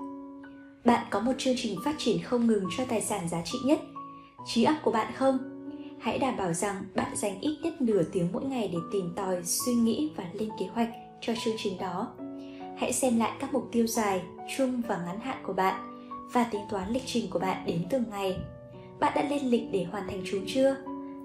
Bạn 0.85 1.07
có 1.11 1.21
một 1.21 1.33
chương 1.39 1.55
trình 1.57 1.79
phát 1.85 1.95
triển 1.99 2.23
không 2.23 2.47
ngừng 2.47 2.65
cho 2.77 2.85
tài 2.89 3.01
sản 3.01 3.29
giá 3.29 3.43
trị 3.45 3.59
nhất, 3.65 3.81
trí 4.47 4.65
óc 4.65 4.77
của 4.83 4.91
bạn 4.91 5.13
không? 5.17 5.39
Hãy 6.01 6.19
đảm 6.19 6.37
bảo 6.37 6.53
rằng 6.53 6.85
bạn 6.95 7.17
dành 7.17 7.41
ít 7.41 7.57
nhất 7.63 7.81
nửa 7.81 8.03
tiếng 8.13 8.29
mỗi 8.33 8.45
ngày 8.45 8.71
để 8.73 8.79
tìm 8.93 9.13
tòi, 9.17 9.43
suy 9.45 9.73
nghĩ 9.73 10.11
và 10.17 10.25
lên 10.33 10.49
kế 10.61 10.67
hoạch 10.67 10.89
cho 11.21 11.33
chương 11.45 11.55
trình 11.59 11.79
đó. 11.79 12.09
Hãy 12.79 12.93
xem 12.93 13.19
lại 13.19 13.33
các 13.41 13.53
mục 13.53 13.69
tiêu 13.73 13.87
dài, 13.87 14.23
trung 14.57 14.83
và 14.89 15.03
ngắn 15.07 15.21
hạn 15.21 15.43
của 15.47 15.53
bạn 15.53 16.05
và 16.33 16.45
tính 16.45 16.63
toán 16.71 16.93
lịch 16.93 17.07
trình 17.07 17.31
của 17.31 17.39
bạn 17.39 17.67
đến 17.67 17.85
từng 17.91 18.05
ngày. 18.11 18.37
Bạn 19.01 19.13
đã 19.17 19.23
lên 19.31 19.47
lịch 19.47 19.65
để 19.73 19.85
hoàn 19.85 20.09
thành 20.09 20.23
chúng 20.31 20.45
chưa? 20.47 20.77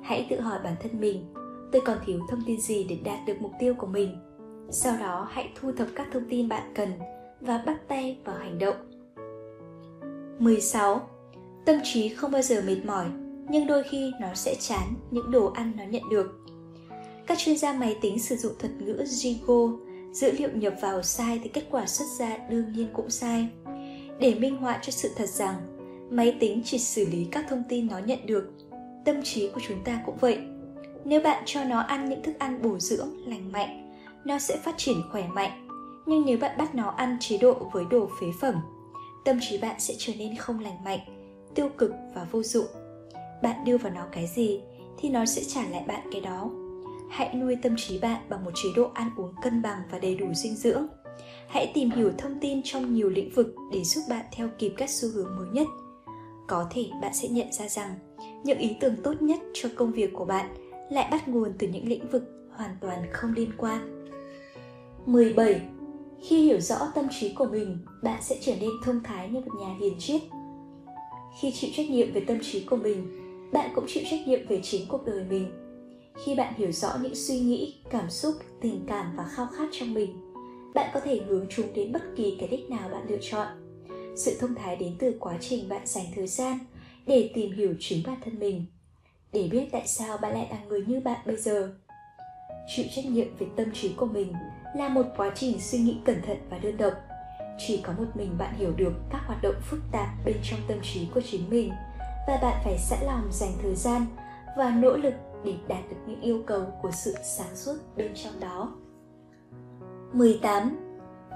Hãy 0.04 0.28
tự 0.30 0.40
hỏi 0.40 0.60
bản 0.64 0.76
thân 0.84 1.00
mình, 1.00 1.34
tôi 1.72 1.82
còn 1.86 1.98
thiếu 2.06 2.20
thông 2.30 2.42
tin 2.46 2.62
gì 2.62 2.84
để 2.90 2.98
đạt 3.04 3.20
được 3.28 3.42
mục 3.42 3.52
tiêu 3.60 3.74
của 3.78 3.88
mình? 3.88 4.18
Sau 4.70 4.98
đó 5.00 5.28
hãy 5.32 5.50
thu 5.56 5.72
thập 5.72 5.88
các 5.96 6.08
thông 6.14 6.30
tin 6.30 6.50
bạn 6.50 6.72
cần 6.76 6.90
và 7.42 7.64
bắt 7.66 7.78
tay 7.88 8.18
vào 8.26 8.38
hành 8.38 8.60
động. 8.60 8.76
16. 10.40 11.10
Tâm 11.66 11.76
trí 11.84 12.10
không 12.10 12.32
bao 12.32 12.42
giờ 12.42 12.62
mệt 12.68 12.86
mỏi, 12.86 13.06
nhưng 13.50 13.68
đôi 13.68 13.84
khi 13.84 14.12
nó 14.22 14.34
sẽ 14.34 14.56
chán 14.60 14.94
những 15.12 15.32
đồ 15.32 15.46
ăn 15.46 15.72
nó 15.78 15.84
nhận 15.84 16.10
được. 16.10 16.40
Các 17.28 17.38
chuyên 17.38 17.58
gia 17.58 17.74
máy 17.74 17.98
tính 18.02 18.20
sử 18.20 18.36
dụng 18.36 18.54
thuật 18.60 18.72
ngữ 18.80 19.04
Jigo, 19.06 19.78
dữ 20.14 20.32
liệu 20.32 20.50
nhập 20.54 20.74
vào 20.82 21.04
sai 21.04 21.40
thì 21.44 21.50
kết 21.50 21.64
quả 21.72 21.86
xuất 21.86 22.06
ra 22.20 22.38
đương 22.50 22.74
nhiên 22.74 22.88
cũng 22.94 23.10
sai. 23.10 23.48
Để 24.20 24.36
minh 24.36 24.58
họa 24.58 24.80
cho 24.82 24.92
sự 24.92 25.10
thật 25.16 25.30
rằng 25.30 25.56
máy 26.10 26.38
tính 26.40 26.62
chỉ 26.66 26.78
xử 26.78 27.06
lý 27.06 27.28
các 27.32 27.46
thông 27.50 27.64
tin 27.70 27.88
nó 27.88 28.00
nhận 28.00 28.26
được, 28.26 28.52
tâm 29.06 29.16
trí 29.24 29.50
của 29.50 29.62
chúng 29.68 29.84
ta 29.84 30.00
cũng 30.06 30.18
vậy. 30.22 30.40
Nếu 31.06 31.22
bạn 31.22 31.44
cho 31.46 31.64
nó 31.64 31.80
ăn 31.80 32.10
những 32.10 32.24
thức 32.24 32.40
ăn 32.40 32.62
bổ 32.62 32.80
dưỡng, 32.80 33.10
lành 33.28 33.52
mạnh, 33.52 33.85
nó 34.26 34.40
sẽ 34.40 34.58
phát 34.58 34.78
triển 34.78 35.02
khỏe 35.12 35.28
mạnh. 35.28 35.68
Nhưng 36.06 36.26
nếu 36.26 36.38
bạn 36.38 36.58
bắt 36.58 36.76
nó 36.76 36.90
ăn 36.90 37.18
chế 37.20 37.38
độ 37.38 37.54
với 37.74 37.86
đồ 37.92 38.10
phế 38.22 38.28
phẩm, 38.42 38.56
tâm 39.26 39.40
trí 39.42 39.58
bạn 39.58 39.80
sẽ 39.80 39.94
trở 39.98 40.14
nên 40.18 40.36
không 40.36 40.60
lành 40.60 40.84
mạnh, 40.84 41.00
tiêu 41.56 41.70
cực 41.78 41.92
và 42.16 42.28
vô 42.32 42.44
dụng. 42.44 42.66
Bạn 43.44 43.66
đưa 43.66 43.78
vào 43.78 43.94
nó 43.94 44.06
cái 44.12 44.28
gì 44.28 44.62
thì 44.98 45.10
nó 45.10 45.26
sẽ 45.26 45.42
trả 45.48 45.62
lại 45.70 45.84
bạn 45.88 46.10
cái 46.12 46.22
đó. 46.22 46.50
Hãy 47.10 47.36
nuôi 47.36 47.56
tâm 47.62 47.76
trí 47.78 48.00
bạn 48.00 48.22
bằng 48.30 48.46
một 48.46 48.52
chế 48.56 48.70
độ 48.76 48.92
ăn 48.94 49.10
uống 49.18 49.34
cân 49.42 49.62
bằng 49.62 49.80
và 49.92 50.00
đầy 50.00 50.16
đủ 50.16 50.26
dinh 50.34 50.56
dưỡng. 50.56 50.88
Hãy 51.48 51.72
tìm 51.74 51.92
hiểu 51.92 52.12
thông 52.18 52.40
tin 52.40 52.62
trong 52.64 52.94
nhiều 52.94 53.10
lĩnh 53.10 53.30
vực 53.30 53.56
để 53.72 53.84
giúp 53.84 54.02
bạn 54.10 54.26
theo 54.32 54.50
kịp 54.58 54.74
các 54.78 54.90
xu 54.90 55.10
hướng 55.14 55.36
mới 55.38 55.48
nhất. 55.52 55.68
Có 56.48 56.68
thể 56.72 56.90
bạn 57.02 57.14
sẽ 57.14 57.28
nhận 57.28 57.52
ra 57.52 57.68
rằng 57.68 57.96
những 58.44 58.58
ý 58.58 58.76
tưởng 58.80 58.96
tốt 59.04 59.22
nhất 59.22 59.40
cho 59.54 59.70
công 59.76 59.92
việc 59.92 60.14
của 60.14 60.26
bạn 60.26 60.56
lại 60.90 61.08
bắt 61.12 61.28
nguồn 61.28 61.54
từ 61.60 61.68
những 61.68 61.88
lĩnh 61.88 62.10
vực 62.10 62.24
hoàn 62.52 62.76
toàn 62.82 63.06
không 63.12 63.34
liên 63.34 63.52
quan. 63.58 63.95
17. 65.06 65.62
Khi 66.22 66.44
hiểu 66.44 66.60
rõ 66.60 66.78
tâm 66.96 67.08
trí 67.20 67.34
của 67.34 67.46
mình, 67.46 67.78
bạn 68.04 68.22
sẽ 68.22 68.38
trở 68.42 68.56
nên 68.62 68.70
thông 68.84 69.04
thái 69.04 69.30
như 69.30 69.40
một 69.40 69.52
nhà 69.60 69.76
hiền 69.80 69.94
triết. 70.00 70.22
Khi 71.42 71.52
chịu 71.52 71.70
trách 71.76 71.90
nhiệm 71.90 72.14
về 72.14 72.24
tâm 72.28 72.38
trí 72.42 72.64
của 72.64 72.76
mình, 72.76 73.22
bạn 73.54 73.72
cũng 73.76 73.86
chịu 73.88 74.04
trách 74.12 74.28
nhiệm 74.28 74.48
về 74.48 74.60
chính 74.64 74.88
cuộc 74.88 75.06
đời 75.06 75.26
mình. 75.30 75.52
Khi 76.26 76.36
bạn 76.36 76.54
hiểu 76.58 76.72
rõ 76.72 76.98
những 77.02 77.16
suy 77.16 77.40
nghĩ, 77.40 77.76
cảm 77.90 78.10
xúc, 78.10 78.36
tình 78.62 78.86
cảm 78.88 79.14
và 79.18 79.24
khao 79.24 79.48
khát 79.58 79.70
trong 79.72 79.94
mình, 79.94 80.34
bạn 80.74 80.90
có 80.94 81.00
thể 81.00 81.20
hướng 81.28 81.46
chúng 81.50 81.74
đến 81.74 81.92
bất 81.92 82.04
kỳ 82.16 82.38
cái 82.40 82.50
đích 82.50 82.70
nào 82.70 82.90
bạn 82.90 83.06
lựa 83.10 83.20
chọn. 83.32 83.48
sự 84.16 84.38
thông 84.40 84.56
thái 84.56 84.76
đến 84.76 84.96
từ 85.00 85.16
quá 85.20 85.38
trình 85.42 85.70
bạn 85.70 85.82
dành 85.86 86.06
thời 86.16 86.28
gian 86.28 86.60
để 87.08 87.32
tìm 87.34 87.52
hiểu 87.52 87.74
chính 87.80 88.04
bản 88.08 88.18
thân 88.26 88.40
mình 88.40 88.66
để 89.34 89.50
biết 89.52 89.68
tại 89.72 89.88
sao 89.88 90.18
bạn 90.18 90.34
lại 90.34 90.48
là 90.52 90.60
người 90.68 90.84
như 90.88 91.00
bạn 91.00 91.20
bây 91.26 91.36
giờ 91.38 91.74
chịu 92.76 92.86
trách 92.96 93.06
nhiệm 93.06 93.28
về 93.40 93.48
tâm 93.56 93.72
trí 93.74 93.94
của 93.94 94.06
mình 94.06 94.34
là 94.76 94.90
một 94.90 95.06
quá 95.18 95.32
trình 95.36 95.60
suy 95.60 95.80
nghĩ 95.80 95.98
cẩn 96.06 96.22
thận 96.22 96.38
và 96.50 96.58
đơn 96.58 96.78
độc 96.78 96.94
chỉ 97.58 97.82
có 97.84 97.94
một 97.98 98.06
mình 98.14 98.38
bạn 98.38 98.56
hiểu 98.56 98.74
được 98.78 98.94
các 99.10 99.22
hoạt 99.26 99.42
động 99.42 99.56
phức 99.62 99.80
tạp 99.92 100.08
bên 100.26 100.36
trong 100.44 100.60
tâm 100.68 100.78
trí 100.84 101.08
của 101.14 101.22
chính 101.22 101.50
mình 101.50 101.72
và 102.28 102.40
bạn 102.42 102.62
phải 102.64 102.78
sẵn 102.78 103.00
lòng 103.06 103.30
dành 103.32 103.52
thời 103.62 103.76
gian 103.76 104.06
và 104.58 104.70
nỗ 104.70 104.98
lực 104.98 105.14
để 105.44 105.54
đạt 105.68 105.90
được 105.90 105.98
những 106.08 106.22
yêu 106.22 106.44
cầu 106.46 106.62
của 106.82 106.92
sự 106.92 107.16
sáng 107.24 107.56
suốt 107.56 107.76
bên 107.96 108.12
trong 108.16 108.40
đó. 108.40 108.72
18. 110.14 110.78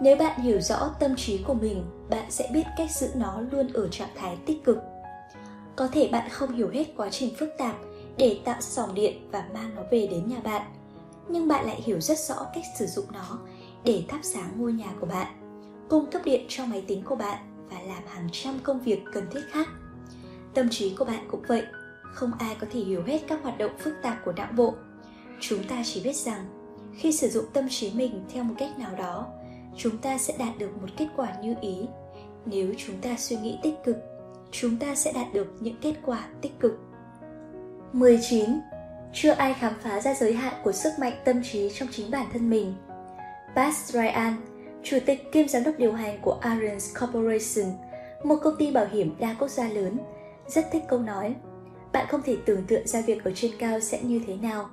Nếu 0.02 0.16
bạn 0.16 0.42
hiểu 0.42 0.62
rõ 0.62 0.90
tâm 1.00 1.16
trí 1.16 1.44
của 1.44 1.54
mình, 1.54 1.84
bạn 2.10 2.32
sẽ 2.32 2.50
biết 2.54 2.64
cách 2.78 2.92
giữ 2.92 3.08
nó 3.16 3.42
luôn 3.52 3.68
ở 3.74 3.88
trạng 3.88 4.10
thái 4.16 4.38
tích 4.46 4.64
cực. 4.64 4.78
Có 5.76 5.88
thể 5.88 6.10
bạn 6.12 6.30
không 6.30 6.52
hiểu 6.52 6.70
hết 6.70 6.86
quá 6.98 7.10
trình 7.12 7.36
phức 7.40 7.50
tạp 7.58 7.76
để 8.18 8.40
tạo 8.46 8.62
sóng 8.62 8.94
điện 8.94 9.30
và 9.32 9.50
mang 9.54 9.76
nó 9.76 9.82
về 9.92 10.08
đến 10.08 10.28
nhà 10.28 10.40
bạn, 10.44 10.62
nhưng 11.30 11.48
bạn 11.48 11.66
lại 11.66 11.82
hiểu 11.82 12.00
rất 12.00 12.20
rõ 12.20 12.36
cách 12.54 12.64
sử 12.80 12.86
dụng 12.86 13.06
nó 13.14 13.40
để 13.86 14.04
thắp 14.08 14.20
sáng 14.24 14.52
ngôi 14.58 14.74
nhà 14.74 14.94
của 15.00 15.06
bạn, 15.06 15.28
cung 15.90 16.12
cấp 16.12 16.22
điện 16.26 16.46
cho 16.50 16.66
máy 16.66 16.84
tính 16.88 17.04
của 17.04 17.16
bạn 17.16 17.68
và 17.70 17.82
làm 17.82 18.04
hàng 18.08 18.28
trăm 18.32 18.60
công 18.64 18.80
việc 18.80 19.04
cần 19.14 19.26
thiết 19.32 19.42
khác. 19.50 19.68
Tâm 20.54 20.70
trí 20.70 20.96
của 20.96 21.06
bạn 21.06 21.28
cũng 21.32 21.42
vậy, 21.48 21.64
không 22.14 22.32
ai 22.40 22.56
có 22.60 22.68
thể 22.72 22.80
hiểu 22.80 23.04
hết 23.04 23.22
các 23.28 23.40
hoạt 23.44 23.58
động 23.58 23.72
phức 23.80 23.94
tạp 24.02 24.18
của 24.26 24.32
não 24.32 24.52
bộ. 24.56 24.74
Chúng 25.40 25.64
ta 25.64 25.82
chỉ 25.86 26.02
biết 26.04 26.16
rằng 26.16 26.46
khi 26.94 27.12
sử 27.12 27.28
dụng 27.28 27.46
tâm 27.54 27.66
trí 27.70 27.92
mình 27.94 28.26
theo 28.34 28.44
một 28.44 28.56
cách 28.58 28.80
nào 28.80 28.96
đó, 28.96 29.28
chúng 29.78 29.98
ta 29.98 30.18
sẽ 30.18 30.36
đạt 30.40 30.58
được 30.58 30.82
một 30.82 30.88
kết 30.98 31.08
quả 31.16 31.34
như 31.42 31.56
ý. 31.62 31.78
Nếu 32.46 32.74
chúng 32.78 32.96
ta 33.02 33.16
suy 33.18 33.36
nghĩ 33.38 33.60
tích 33.64 33.76
cực, 33.84 33.98
chúng 34.52 34.78
ta 34.78 34.96
sẽ 34.96 35.12
đạt 35.12 35.34
được 35.34 35.48
những 35.60 35.76
kết 35.82 35.96
quả 36.06 36.28
tích 36.42 36.60
cực. 36.60 36.80
19. 37.94 38.46
Chưa 39.14 39.32
ai 39.32 39.54
khám 39.54 39.74
phá 39.82 40.02
ra 40.02 40.14
giới 40.14 40.34
hạn 40.34 40.54
của 40.64 40.72
sức 40.72 40.94
mạnh 41.00 41.14
tâm 41.26 41.44
trí 41.44 41.70
trong 41.70 41.90
chính 41.92 42.12
bản 42.12 42.26
thân 42.34 42.50
mình. 42.50 42.76
Bas 43.56 43.92
Ryan, 43.92 44.34
chủ 44.84 44.98
tịch 45.06 45.32
kiêm 45.32 45.48
giám 45.48 45.64
đốc 45.64 45.76
điều 45.78 45.94
hành 45.94 46.20
của 46.22 46.38
Arons 46.42 46.98
Corporation, 47.00 47.72
một 48.24 48.36
công 48.44 48.56
ty 48.60 48.72
bảo 48.72 48.86
hiểm 48.92 49.16
đa 49.20 49.36
quốc 49.40 49.48
gia 49.48 49.70
lớn, 49.70 49.98
rất 50.48 50.66
thích 50.72 50.84
câu 50.88 51.00
nói 51.00 51.36
bạn 51.94 52.08
không 52.10 52.22
thể 52.22 52.38
tưởng 52.46 52.64
tượng 52.68 52.88
ra 52.88 53.02
việc 53.02 53.24
ở 53.24 53.32
trên 53.36 53.52
cao 53.60 53.80
sẽ 53.80 54.02
như 54.02 54.22
thế 54.28 54.36
nào 54.36 54.70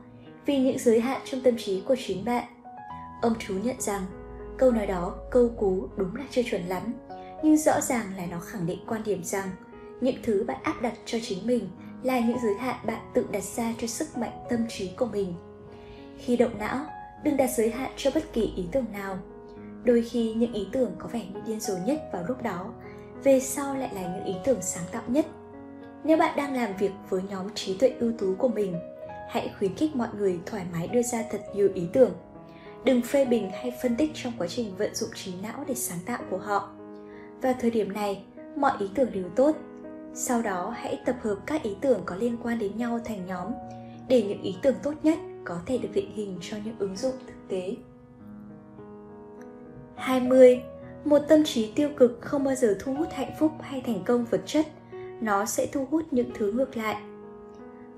vì 0.47 0.59
những 0.59 0.79
giới 0.79 1.01
hạn 1.01 1.21
trong 1.25 1.41
tâm 1.41 1.55
trí 1.59 1.81
của 1.81 1.97
chính 2.07 2.25
bạn. 2.25 2.45
Ông 3.23 3.35
chú 3.39 3.55
nhận 3.55 3.81
rằng 3.81 4.03
câu 4.59 4.71
nói 4.71 4.87
đó 4.87 5.15
câu 5.31 5.49
cú 5.49 5.89
đúng 5.97 6.17
là 6.17 6.25
chưa 6.31 6.43
chuẩn 6.43 6.63
lắm, 6.63 6.83
nhưng 7.43 7.57
rõ 7.57 7.81
ràng 7.81 8.17
là 8.17 8.27
nó 8.27 8.39
khẳng 8.39 8.67
định 8.67 8.79
quan 8.87 9.03
điểm 9.05 9.25
rằng 9.25 9.49
những 10.01 10.17
thứ 10.23 10.45
bạn 10.47 10.57
áp 10.63 10.83
đặt 10.83 10.95
cho 11.07 11.19
chính 11.23 11.47
mình 11.47 11.69
là 12.03 12.21
những 12.21 12.39
giới 12.43 12.55
hạn 12.55 12.77
bạn 12.87 13.11
tự 13.15 13.27
đặt 13.33 13.43
ra 13.43 13.75
cho 13.81 13.87
sức 13.87 14.19
mạnh 14.19 14.45
tâm 14.51 14.61
trí 14.69 14.91
của 14.97 15.07
mình. 15.07 15.35
Khi 16.19 16.37
động 16.37 16.59
não, 16.59 16.87
đừng 17.25 17.37
đặt 17.37 17.51
giới 17.57 17.71
hạn 17.71 17.91
cho 17.97 18.11
bất 18.15 18.33
kỳ 18.33 18.53
ý 18.57 18.65
tưởng 18.73 18.87
nào. 18.93 19.19
Đôi 19.85 20.03
khi 20.11 20.35
những 20.35 20.53
ý 20.53 20.69
tưởng 20.73 20.93
có 20.99 21.09
vẻ 21.09 21.23
như 21.35 21.41
điên 21.47 21.61
rồ 21.61 21.75
nhất 21.87 22.09
vào 22.13 22.25
lúc 22.29 22.43
đó, 22.43 22.73
về 23.25 23.41
sau 23.41 23.77
lại 23.77 23.91
là 23.95 24.03
những 24.03 24.25
ý 24.25 24.35
tưởng 24.45 24.63
sáng 24.63 24.85
tạo 24.93 25.03
nhất 25.07 25.27
nếu 26.07 26.17
bạn 26.17 26.37
đang 26.37 26.55
làm 26.55 26.77
việc 26.77 26.93
với 27.09 27.23
nhóm 27.29 27.47
trí 27.55 27.77
tuệ 27.79 27.93
ưu 28.01 28.13
tú 28.19 28.35
của 28.39 28.49
mình, 28.49 28.75
hãy 29.29 29.51
khuyến 29.59 29.75
khích 29.75 29.97
mọi 29.97 30.09
người 30.19 30.39
thoải 30.47 30.67
mái 30.73 30.89
đưa 30.89 31.03
ra 31.03 31.23
thật 31.31 31.41
nhiều 31.55 31.69
ý 31.75 31.87
tưởng. 31.93 32.13
Đừng 32.85 33.03
phê 33.03 33.25
bình 33.25 33.51
hay 33.51 33.73
phân 33.83 33.97
tích 33.97 34.11
trong 34.15 34.33
quá 34.39 34.47
trình 34.47 34.77
vận 34.77 34.95
dụng 34.95 35.11
trí 35.15 35.33
não 35.43 35.65
để 35.69 35.75
sáng 35.75 35.99
tạo 36.07 36.19
của 36.31 36.39
họ. 36.39 36.71
Vào 37.43 37.55
thời 37.61 37.71
điểm 37.71 37.93
này, 37.93 38.23
mọi 38.57 38.73
ý 38.79 38.87
tưởng 38.95 39.13
đều 39.13 39.29
tốt. 39.37 39.57
Sau 40.19 40.43
đó, 40.43 40.75
hãy 40.77 41.01
tập 41.07 41.17
hợp 41.23 41.37
các 41.47 41.63
ý 41.63 41.71
tưởng 41.81 42.03
có 42.07 42.17
liên 42.17 42.37
quan 42.43 42.59
đến 42.59 42.77
nhau 42.77 43.01
thành 43.05 43.27
nhóm, 43.27 43.53
để 44.09 44.23
những 44.23 44.43
ý 44.43 44.55
tưởng 44.63 44.75
tốt 44.83 44.93
nhất 45.03 45.19
có 45.45 45.61
thể 45.67 45.79
được 45.79 45.89
định 45.95 46.13
hình 46.15 46.39
cho 46.41 46.57
những 46.65 46.79
ứng 46.79 46.97
dụng 46.97 47.15
thực 47.27 47.49
tế. 47.49 47.75
20. 49.97 50.63
Một 51.05 51.19
tâm 51.29 51.45
trí 51.45 51.73
tiêu 51.73 51.89
cực 51.97 52.19
không 52.21 52.45
bao 52.45 52.55
giờ 52.55 52.77
thu 52.81 52.95
hút 52.95 53.09
hạnh 53.13 53.33
phúc 53.39 53.53
hay 53.61 53.83
thành 53.87 54.05
công 54.05 54.25
vật 54.25 54.41
chất, 54.47 54.67
nó 55.21 55.45
sẽ 55.45 55.67
thu 55.73 55.87
hút 55.91 56.05
những 56.11 56.31
thứ 56.35 56.53
ngược 56.53 56.77
lại 56.77 56.97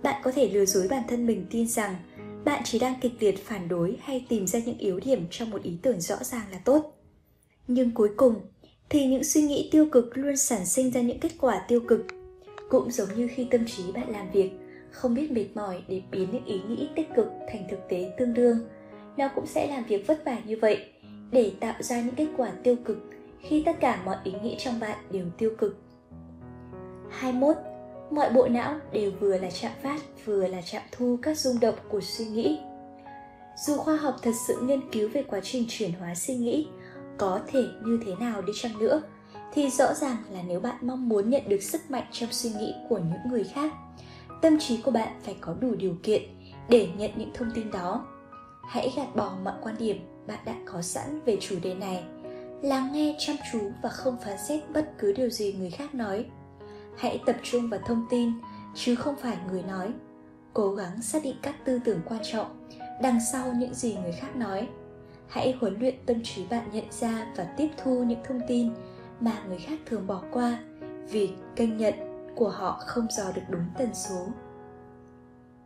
bạn 0.03 0.21
có 0.25 0.33
thể 0.33 0.49
lừa 0.49 0.64
dối 0.64 0.88
bản 0.88 1.03
thân 1.09 1.27
mình 1.27 1.47
tin 1.51 1.69
rằng 1.69 1.97
bạn 2.45 2.62
chỉ 2.64 2.79
đang 2.79 2.95
kịch 3.01 3.12
liệt 3.21 3.47
phản 3.47 3.69
đối 3.69 3.99
hay 4.03 4.27
tìm 4.29 4.47
ra 4.47 4.59
những 4.66 4.79
yếu 4.79 5.01
điểm 5.01 5.27
trong 5.31 5.51
một 5.51 5.62
ý 5.62 5.79
tưởng 5.83 6.01
rõ 6.01 6.16
ràng 6.21 6.47
là 6.53 6.59
tốt 6.64 6.95
nhưng 7.69 7.90
cuối 7.90 8.11
cùng, 8.16 8.35
thì 8.88 9.07
những 9.07 9.25
suy 9.25 9.42
nghĩ 9.42 9.69
tiêu 9.73 9.87
cực 9.92 10.19
luôn 10.19 10.37
sản 10.37 10.66
sinh 10.66 10.90
ra 10.90 11.01
những 11.01 11.21
kết 11.21 11.33
quả 11.40 11.64
tiêu 11.69 11.81
cực 11.88 12.07
cũng 12.68 12.90
giống 12.90 13.09
như 13.16 13.28
khi 13.35 13.48
tâm 13.50 13.66
trí 13.66 13.92
bạn 13.92 14.11
làm 14.11 14.31
việc 14.31 14.50
không 14.90 15.14
biết 15.14 15.33
mệt 15.33 15.46
mỏi 15.54 15.83
để 15.88 16.02
biến 16.11 16.28
những 16.33 16.44
ý 16.44 16.61
nghĩ 16.68 16.88
tích 16.96 17.09
cực 17.16 17.26
thành 17.52 17.66
thực 17.70 17.88
tế 17.88 18.12
tương 18.18 18.35
đương 18.35 18.59
nó 19.16 19.28
cũng 19.35 19.46
sẽ 19.46 19.66
làm 19.66 19.85
việc 19.85 20.07
vất 20.07 20.24
vả 20.24 20.38
như 20.44 20.57
vậy 20.61 20.92
để 21.31 21.52
tạo 21.61 21.74
ra 21.81 22.00
những 22.02 22.14
kết 22.14 22.28
quả 22.37 22.50
tiêu 22.62 22.76
cực 22.85 22.98
khi 23.40 23.62
tất 23.66 23.76
cả 23.81 24.02
mọi 24.04 24.16
ý 24.24 24.33
nghĩ 24.42 24.57
trong 24.59 24.81
bạn 24.81 24.98
đều 25.11 25.26
tiêu 25.38 25.50
cực 25.59 25.78
21. 27.11 27.57
Mọi 28.11 28.31
bộ 28.31 28.48
não 28.48 28.78
đều 28.92 29.11
vừa 29.20 29.38
là 29.38 29.50
chạm 29.50 29.72
phát 29.83 30.00
vừa 30.24 30.46
là 30.46 30.62
chạm 30.62 30.83
thu 30.92 31.18
các 31.22 31.38
rung 31.38 31.61
động 31.61 31.74
của 31.88 32.00
suy 32.00 32.26
nghĩ. 32.26 32.61
Dù 33.66 33.76
khoa 33.76 33.96
học 33.96 34.16
thật 34.22 34.33
sự 34.48 34.54
nghiên 34.62 34.90
cứu 34.92 35.09
về 35.12 35.22
quá 35.22 35.40
trình 35.42 35.64
chuyển 35.68 35.92
hóa 35.92 36.14
suy 36.14 36.35
nghĩ 36.35 36.68
có 37.18 37.40
thể 37.46 37.61
như 37.85 38.00
thế 38.07 38.12
nào 38.20 38.42
đi 38.42 38.52
chăng 38.57 38.78
nữa, 38.78 39.02
thì 39.53 39.71
rõ 39.71 39.95
ràng 39.95 40.17
là 40.31 40.43
nếu 40.47 40.61
bạn 40.61 40.77
mong 40.81 41.09
muốn 41.09 41.31
nhận 41.31 41.49
được 41.49 41.63
sức 41.63 41.91
mạnh 41.91 42.07
trong 42.13 42.33
suy 42.33 42.51
nghĩ 42.51 42.75
của 42.89 42.99
những 42.99 43.33
người 43.33 43.45
khác, 43.45 43.73
tâm 44.43 44.59
trí 44.59 44.83
của 44.83 44.91
bạn 44.91 45.21
phải 45.23 45.37
có 45.41 45.55
đủ 45.61 45.75
điều 45.75 45.97
kiện 46.03 46.23
để 46.69 46.89
nhận 46.97 47.11
những 47.17 47.31
thông 47.35 47.51
tin 47.55 47.71
đó. 47.71 48.07
Hãy 48.69 48.93
gạt 48.97 49.17
bỏ 49.17 49.33
mọi 49.45 49.55
quan 49.63 49.75
điểm 49.79 49.97
bạn 50.27 50.39
đã 50.45 50.55
có 50.67 50.83
sẵn 50.83 51.21
về 51.25 51.37
chủ 51.41 51.57
đề 51.63 51.75
này, 51.75 52.05
lắng 52.63 52.89
nghe 52.93 53.17
chăm 53.19 53.37
chú 53.53 53.61
và 53.83 53.89
không 53.89 54.17
phán 54.25 54.39
xét 54.49 54.71
bất 54.71 54.91
cứ 54.99 55.13
điều 55.13 55.31
gì 55.31 55.53
người 55.53 55.71
khác 55.71 55.95
nói. 55.95 56.27
Hãy 56.97 57.21
tập 57.27 57.37
trung 57.43 57.71
vào 57.71 57.81
thông 57.87 58.07
tin 58.11 58.33
chứ 58.75 58.95
không 58.95 59.17
phải 59.17 59.37
người 59.51 59.63
nói. 59.63 59.93
Cố 60.53 60.75
gắng 60.75 61.03
xác 61.03 61.23
định 61.23 61.37
các 61.43 61.65
tư 61.65 61.81
tưởng 61.85 62.01
quan 62.09 62.21
trọng 62.33 62.69
đằng 63.03 63.19
sau 63.33 63.53
những 63.53 63.75
gì 63.75 63.97
người 64.03 64.13
khác 64.13 64.37
nói. 64.37 64.69
Hãy 65.29 65.57
huấn 65.61 65.81
luyện 65.81 65.95
tâm 66.07 66.23
trí 66.23 66.47
bạn 66.47 66.69
nhận 66.73 66.85
ra 66.91 67.27
và 67.37 67.45
tiếp 67.45 67.69
thu 67.77 68.05
những 68.05 68.21
thông 68.25 68.41
tin 68.49 68.71
mà 69.20 69.33
người 69.48 69.59
khác 69.59 69.78
thường 69.87 70.07
bỏ 70.07 70.22
qua 70.33 70.59
vì 71.11 71.31
kênh 71.57 71.76
nhận 71.76 71.94
của 72.37 72.48
họ 72.48 72.81
không 72.87 73.07
dò 73.11 73.24
được 73.35 73.42
đúng 73.50 73.64
tần 73.78 73.88
số 73.94 74.26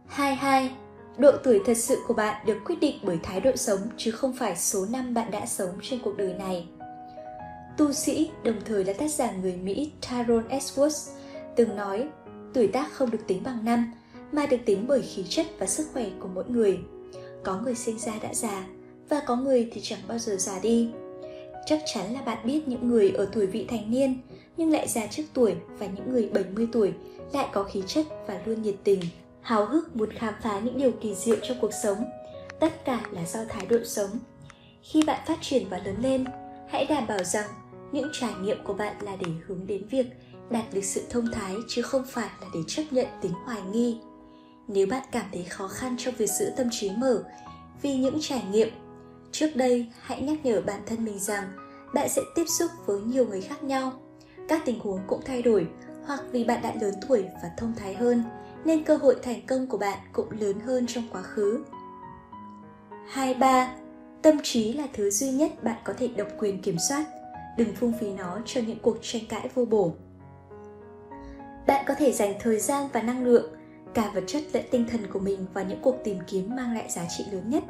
22. 0.07 0.71
Độ 1.19 1.33
tuổi 1.45 1.61
thật 1.67 1.77
sự 1.77 1.99
của 2.09 2.15
bạn 2.15 2.47
được 2.47 2.59
quyết 2.65 2.81
định 2.81 2.97
bởi 3.03 3.19
thái 3.23 3.41
độ 3.41 3.57
sống 3.57 3.81
chứ 3.97 4.11
không 4.11 4.33
phải 4.33 4.57
số 4.57 4.87
năm 4.91 5.15
bạn 5.15 5.31
đã 5.31 5.47
sống 5.47 5.79
trên 5.83 6.01
cuộc 6.05 6.17
đời 6.17 6.35
này. 6.35 6.69
Tu 7.77 7.93
sĩ, 7.93 8.31
đồng 8.45 8.61
thời 8.65 8.85
là 8.85 8.93
tác 8.93 9.11
giả 9.11 9.33
người 9.33 9.57
Mỹ 9.57 9.93
Tyrone 10.11 10.59
Edwards 10.59 11.11
từng 11.57 11.77
nói 11.77 12.09
tuổi 12.55 12.67
tác 12.67 12.93
không 12.93 13.11
được 13.11 13.27
tính 13.27 13.43
bằng 13.45 13.65
năm 13.65 13.93
mà 14.33 14.47
được 14.47 14.57
tính 14.67 14.85
bởi 14.89 15.03
khí 15.03 15.25
chất 15.29 15.47
và 15.59 15.67
sức 15.67 15.87
khỏe 15.93 16.07
của 16.21 16.29
mỗi 16.29 16.45
người 16.49 16.81
có 17.45 17.61
người 17.61 17.75
sinh 17.75 17.99
ra 17.99 18.13
đã 18.23 18.35
già 18.35 18.67
và 19.09 19.23
có 19.27 19.37
người 19.37 19.71
thì 19.73 19.81
chẳng 19.81 20.01
bao 20.09 20.19
giờ 20.19 20.37
già 20.37 20.59
đi 20.63 20.91
chắc 21.67 21.83
chắn 21.95 22.13
là 22.13 22.23
bạn 22.23 22.39
biết 22.47 22.69
những 22.69 22.89
người 22.89 23.11
ở 23.11 23.29
tuổi 23.33 23.47
vị 23.47 23.67
thành 23.69 23.91
niên 23.91 24.21
nhưng 24.57 24.71
lại 24.71 24.89
già 24.89 25.07
trước 25.07 25.23
tuổi 25.35 25.55
và 25.79 25.87
những 25.87 26.13
người 26.13 26.29
70 26.35 26.69
tuổi 26.73 26.93
lại 27.33 27.49
có 27.53 27.65
khí 27.65 27.83
chất 27.87 28.07
và 28.27 28.41
luôn 28.45 28.63
nhiệt 28.63 28.75
tình, 28.85 29.01
háo 29.41 29.67
hức 29.67 29.97
muốn 29.97 30.11
khám 30.13 30.35
phá 30.43 30.61
những 30.61 30.79
điều 30.79 30.93
kỳ 31.01 31.15
diệu 31.15 31.37
trong 31.43 31.57
cuộc 31.61 31.71
sống. 31.83 32.05
Tất 32.61 32.85
cả 32.85 33.01
là 33.11 33.25
do 33.27 33.41
thái 33.49 33.67
độ 33.67 33.79
sống. 33.85 34.11
Khi 34.83 35.03
bạn 35.03 35.21
phát 35.27 35.39
triển 35.41 35.69
và 35.71 35.81
lớn 35.85 35.97
lên, 36.03 36.25
hãy 36.69 36.87
đảm 36.87 37.07
bảo 37.07 37.25
rằng 37.25 37.51
những 37.93 38.09
trải 38.13 38.33
nghiệm 38.43 38.65
của 38.65 38.75
bạn 38.75 38.97
là 39.01 39.17
để 39.17 39.33
hướng 39.47 39.67
đến 39.67 39.83
việc 39.91 40.07
đạt 40.51 40.65
được 40.75 40.85
sự 40.85 41.03
thông 41.11 41.31
thái 41.33 41.55
chứ 41.69 41.83
không 41.83 42.05
phải 42.09 42.31
là 42.41 42.47
để 42.55 42.61
chấp 42.69 42.83
nhận 42.91 43.07
tính 43.23 43.33
hoài 43.45 43.63
nghi 43.73 43.99
nếu 44.69 44.87
bạn 44.87 45.03
cảm 45.13 45.25
thấy 45.33 45.45
khó 45.45 45.69
khăn 45.69 45.97
trong 45.99 46.15
việc 46.15 46.31
giữ 46.31 46.53
tâm 46.57 46.67
trí 46.71 46.91
mở 46.91 47.25
vì 47.83 47.97
những 47.97 48.19
trải 48.21 48.43
nghiệm 48.51 48.69
trước 49.33 49.57
đây, 49.57 49.87
hãy 50.01 50.23
nhắc 50.23 50.45
nhở 50.45 50.61
bản 50.61 50.81
thân 50.87 51.05
mình 51.05 51.19
rằng 51.19 51.45
bạn 51.95 52.09
sẽ 52.09 52.23
tiếp 52.35 52.45
xúc 52.59 52.71
với 52.87 53.01
nhiều 53.01 53.27
người 53.27 53.41
khác 53.41 53.65
nhau 53.65 53.93
các 54.49 54.63
tình 54.65 54.81
huống 54.81 55.01
cũng 55.07 55.21
thay 55.25 55.43
đổi, 55.43 55.67
hoặc 56.07 56.21
vì 56.31 56.45
bạn 56.45 56.63
đã 56.63 56.73
lớn 56.81 56.95
tuổi 57.09 57.25
và 57.43 57.51
thông 57.57 57.73
thái 57.77 57.95
hơn, 57.95 58.23
nên 58.65 58.85
cơ 58.85 58.97
hội 58.97 59.17
thành 59.23 59.47
công 59.47 59.67
của 59.67 59.79
bạn 59.79 59.99
cũng 60.13 60.31
lớn 60.41 60.61
hơn 60.61 60.87
trong 60.87 61.05
quá 61.13 61.23
khứ 61.23 61.65
23. 63.09 63.75
Tâm 64.23 64.37
trí 64.43 64.73
là 64.73 64.87
thứ 64.93 65.11
duy 65.11 65.31
nhất 65.31 65.65
bạn 65.65 65.77
có 65.85 65.93
thể 65.99 66.09
độc 66.09 66.29
quyền 66.39 66.63
kiểm 66.63 66.77
soát. 66.89 67.05
Đừng 67.57 67.75
phung 67.75 67.93
phí 68.01 68.11
nó 68.11 68.39
cho 68.45 68.61
những 68.67 68.79
cuộc 68.79 68.97
tranh 69.03 69.23
cãi 69.29 69.49
vô 69.55 69.65
bổ 69.65 69.93
bạn 71.67 71.85
có 71.89 71.95
thể 71.95 72.13
dành 72.13 72.35
thời 72.41 72.59
gian 72.59 72.89
và 72.93 73.03
năng 73.03 73.25
lượng, 73.25 73.53
cả 73.95 74.11
vật 74.15 74.25
chất 74.27 74.43
lẫn 74.53 74.65
tinh 74.71 74.87
thần 74.91 75.01
của 75.13 75.19
mình 75.19 75.47
vào 75.55 75.65
những 75.65 75.79
cuộc 75.83 75.97
tìm 76.05 76.19
kiếm 76.27 76.57
mang 76.57 76.75
lại 76.75 76.91
giá 76.91 77.03
trị 77.17 77.25
lớn 77.33 77.51
nhất 77.51 77.65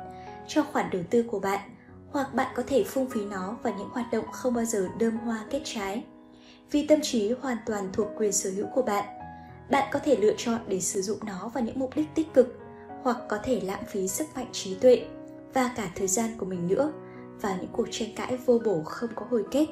cho 0.54 0.62
khoản 0.62 0.90
đầu 0.90 1.02
tư 1.10 1.22
của 1.22 1.38
bạn 1.40 1.60
hoặc 2.10 2.34
bạn 2.34 2.52
có 2.54 2.62
thể 2.66 2.84
phung 2.84 3.10
phí 3.10 3.24
nó 3.24 3.56
vào 3.62 3.74
những 3.78 3.88
hoạt 3.88 4.06
động 4.12 4.24
không 4.32 4.54
bao 4.54 4.64
giờ 4.64 4.88
đơm 4.98 5.18
hoa 5.18 5.44
kết 5.50 5.60
trái 5.64 6.04
vì 6.70 6.86
tâm 6.86 6.98
trí 7.02 7.32
hoàn 7.32 7.56
toàn 7.66 7.90
thuộc 7.92 8.08
quyền 8.16 8.32
sở 8.32 8.50
hữu 8.50 8.66
của 8.74 8.82
bạn. 8.82 9.04
Bạn 9.70 9.88
có 9.92 9.98
thể 9.98 10.16
lựa 10.16 10.34
chọn 10.36 10.60
để 10.68 10.80
sử 10.80 11.02
dụng 11.02 11.18
nó 11.26 11.50
vào 11.54 11.64
những 11.64 11.78
mục 11.78 11.90
đích 11.96 12.14
tích 12.14 12.34
cực 12.34 12.58
hoặc 13.02 13.16
có 13.28 13.38
thể 13.44 13.60
lãng 13.60 13.84
phí 13.88 14.08
sức 14.08 14.26
mạnh 14.34 14.48
trí 14.52 14.74
tuệ 14.74 15.04
và 15.54 15.72
cả 15.76 15.90
thời 15.94 16.06
gian 16.06 16.30
của 16.38 16.46
mình 16.46 16.68
nữa 16.68 16.92
vào 17.40 17.56
những 17.60 17.70
cuộc 17.72 17.86
tranh 17.90 18.08
cãi 18.16 18.36
vô 18.36 18.58
bổ 18.64 18.82
không 18.84 19.10
có 19.14 19.26
hồi 19.30 19.44
kết. 19.50 19.66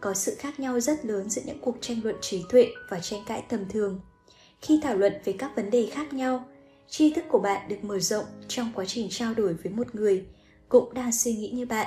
Có 0.00 0.14
sự 0.14 0.34
khác 0.38 0.60
nhau 0.60 0.80
rất 0.80 1.04
lớn 1.04 1.30
giữa 1.30 1.42
những 1.46 1.60
cuộc 1.60 1.76
tranh 1.80 2.00
luận 2.04 2.16
trí 2.20 2.44
tuệ 2.50 2.68
và 2.90 3.00
tranh 3.00 3.20
cãi 3.26 3.44
tầm 3.48 3.60
thường. 3.68 4.00
Khi 4.60 4.80
thảo 4.82 4.96
luận 4.96 5.12
về 5.24 5.32
các 5.38 5.56
vấn 5.56 5.70
đề 5.70 5.86
khác 5.92 6.12
nhau, 6.12 6.44
tri 6.88 7.12
thức 7.12 7.24
của 7.28 7.38
bạn 7.38 7.68
được 7.68 7.84
mở 7.84 7.98
rộng 7.98 8.24
trong 8.48 8.72
quá 8.74 8.84
trình 8.84 9.08
trao 9.10 9.34
đổi 9.34 9.54
với 9.54 9.72
một 9.72 9.94
người 9.94 10.26
cũng 10.68 10.94
đang 10.94 11.12
suy 11.12 11.32
nghĩ 11.32 11.50
như 11.50 11.66
bạn. 11.66 11.86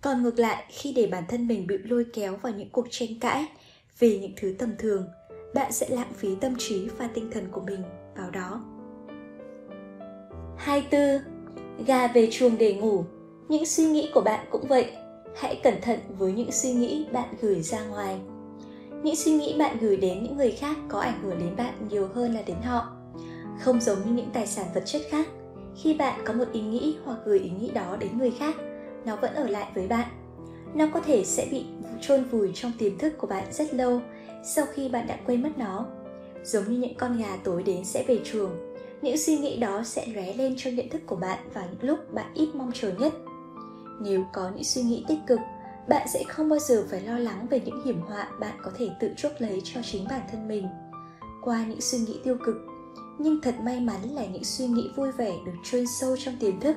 Còn 0.00 0.22
ngược 0.22 0.38
lại, 0.38 0.64
khi 0.68 0.92
để 0.92 1.06
bản 1.06 1.24
thân 1.28 1.48
mình 1.48 1.66
bị 1.66 1.78
lôi 1.78 2.06
kéo 2.12 2.36
vào 2.42 2.52
những 2.52 2.70
cuộc 2.70 2.86
tranh 2.90 3.20
cãi 3.20 3.46
về 3.98 4.18
những 4.18 4.32
thứ 4.36 4.54
tầm 4.58 4.72
thường, 4.78 5.08
bạn 5.54 5.72
sẽ 5.72 5.88
lãng 5.90 6.12
phí 6.16 6.28
tâm 6.40 6.54
trí 6.58 6.88
và 6.98 7.08
tinh 7.14 7.30
thần 7.30 7.48
của 7.52 7.60
mình 7.60 7.82
vào 8.16 8.30
đó. 8.30 8.64
24. 10.56 11.86
Gà 11.86 12.06
về 12.06 12.28
chuồng 12.30 12.58
để 12.58 12.74
ngủ. 12.74 13.04
Những 13.48 13.66
suy 13.66 13.84
nghĩ 13.84 14.10
của 14.14 14.20
bạn 14.20 14.46
cũng 14.50 14.68
vậy. 14.68 14.92
Hãy 15.36 15.60
cẩn 15.62 15.80
thận 15.80 15.98
với 16.18 16.32
những 16.32 16.52
suy 16.52 16.72
nghĩ 16.72 17.06
bạn 17.12 17.34
gửi 17.40 17.62
ra 17.62 17.84
ngoài. 17.84 18.20
Những 19.02 19.16
suy 19.16 19.32
nghĩ 19.32 19.56
bạn 19.58 19.76
gửi 19.80 19.96
đến 19.96 20.22
những 20.22 20.36
người 20.36 20.50
khác 20.50 20.76
có 20.88 21.00
ảnh 21.00 21.22
hưởng 21.22 21.38
đến 21.38 21.56
bạn 21.56 21.88
nhiều 21.88 22.08
hơn 22.14 22.34
là 22.34 22.42
đến 22.42 22.56
họ. 22.62 22.92
Không 23.60 23.80
giống 23.80 23.98
như 24.06 24.12
những 24.12 24.30
tài 24.32 24.46
sản 24.46 24.66
vật 24.74 24.82
chất 24.86 25.02
khác, 25.10 25.28
khi 25.76 25.94
bạn 25.94 26.20
có 26.24 26.32
một 26.32 26.44
ý 26.52 26.60
nghĩ 26.60 26.96
hoặc 27.04 27.18
gửi 27.24 27.38
ý 27.38 27.50
nghĩ 27.50 27.70
đó 27.70 27.96
đến 28.00 28.18
người 28.18 28.30
khác, 28.30 28.56
nó 29.04 29.16
vẫn 29.16 29.34
ở 29.34 29.48
lại 29.48 29.70
với 29.74 29.88
bạn. 29.88 30.08
Nó 30.74 30.86
có 30.94 31.00
thể 31.00 31.24
sẽ 31.24 31.48
bị 31.50 31.64
chôn 32.00 32.24
vùi 32.24 32.50
trong 32.54 32.72
tiềm 32.78 32.98
thức 32.98 33.18
của 33.18 33.26
bạn 33.26 33.52
rất 33.52 33.74
lâu 33.74 34.00
sau 34.44 34.66
khi 34.74 34.88
bạn 34.88 35.06
đã 35.06 35.18
quên 35.26 35.42
mất 35.42 35.58
nó. 35.58 35.86
Giống 36.44 36.64
như 36.64 36.78
những 36.78 36.94
con 36.94 37.18
gà 37.18 37.36
tối 37.44 37.62
đến 37.62 37.84
sẽ 37.84 38.04
về 38.08 38.20
chuồng, 38.24 38.50
những 39.02 39.18
suy 39.18 39.38
nghĩ 39.38 39.58
đó 39.58 39.82
sẽ 39.84 40.06
lóe 40.06 40.34
lên 40.34 40.54
trong 40.56 40.74
nhận 40.74 40.88
thức 40.88 41.02
của 41.06 41.16
bạn 41.16 41.38
vào 41.54 41.64
những 41.70 41.90
lúc 41.90 42.14
bạn 42.14 42.26
ít 42.34 42.48
mong 42.54 42.70
chờ 42.74 42.92
nhất. 42.98 43.12
Nếu 44.00 44.24
có 44.32 44.50
những 44.54 44.64
suy 44.64 44.82
nghĩ 44.82 45.04
tích 45.08 45.18
cực, 45.26 45.40
bạn 45.88 46.08
sẽ 46.14 46.24
không 46.28 46.48
bao 46.48 46.58
giờ 46.58 46.86
phải 46.90 47.00
lo 47.00 47.18
lắng 47.18 47.46
về 47.50 47.60
những 47.64 47.84
hiểm 47.84 48.00
họa 48.00 48.28
bạn 48.40 48.58
có 48.62 48.70
thể 48.78 48.88
tự 49.00 49.10
chuốc 49.16 49.32
lấy 49.38 49.62
cho 49.64 49.80
chính 49.84 50.06
bản 50.10 50.20
thân 50.32 50.48
mình. 50.48 50.68
Qua 51.42 51.64
những 51.68 51.80
suy 51.80 51.98
nghĩ 51.98 52.20
tiêu 52.24 52.36
cực, 52.44 52.56
nhưng 53.18 53.40
thật 53.40 53.54
may 53.62 53.80
mắn 53.80 54.00
là 54.14 54.26
những 54.26 54.44
suy 54.44 54.66
nghĩ 54.66 54.90
vui 54.96 55.12
vẻ 55.12 55.32
được 55.46 55.52
chôn 55.64 55.84
sâu 56.00 56.16
trong 56.16 56.34
tiềm 56.40 56.60
thức 56.60 56.76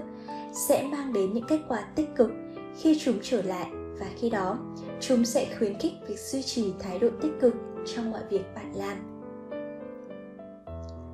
sẽ 0.53 0.83
mang 0.91 1.13
đến 1.13 1.33
những 1.33 1.47
kết 1.47 1.59
quả 1.67 1.81
tích 1.95 2.09
cực 2.15 2.29
khi 2.77 2.99
chúng 2.99 3.19
trở 3.21 3.41
lại 3.41 3.67
và 3.99 4.07
khi 4.17 4.29
đó, 4.29 4.57
chúng 4.99 5.25
sẽ 5.25 5.55
khuyến 5.57 5.79
khích 5.79 5.93
việc 6.07 6.19
duy 6.19 6.43
trì 6.43 6.73
thái 6.79 6.99
độ 6.99 7.09
tích 7.21 7.31
cực 7.41 7.53
trong 7.95 8.11
mọi 8.11 8.21
việc 8.29 8.41
bạn 8.55 8.75
làm. 8.75 8.97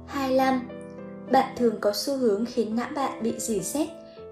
25. 0.07 0.67
Bạn 1.31 1.55
thường 1.57 1.75
có 1.81 1.91
xu 1.95 2.17
hướng 2.17 2.45
khiến 2.45 2.75
não 2.75 2.89
bạn 2.95 3.23
bị 3.23 3.33
dỉ 3.37 3.59
xét 3.59 3.87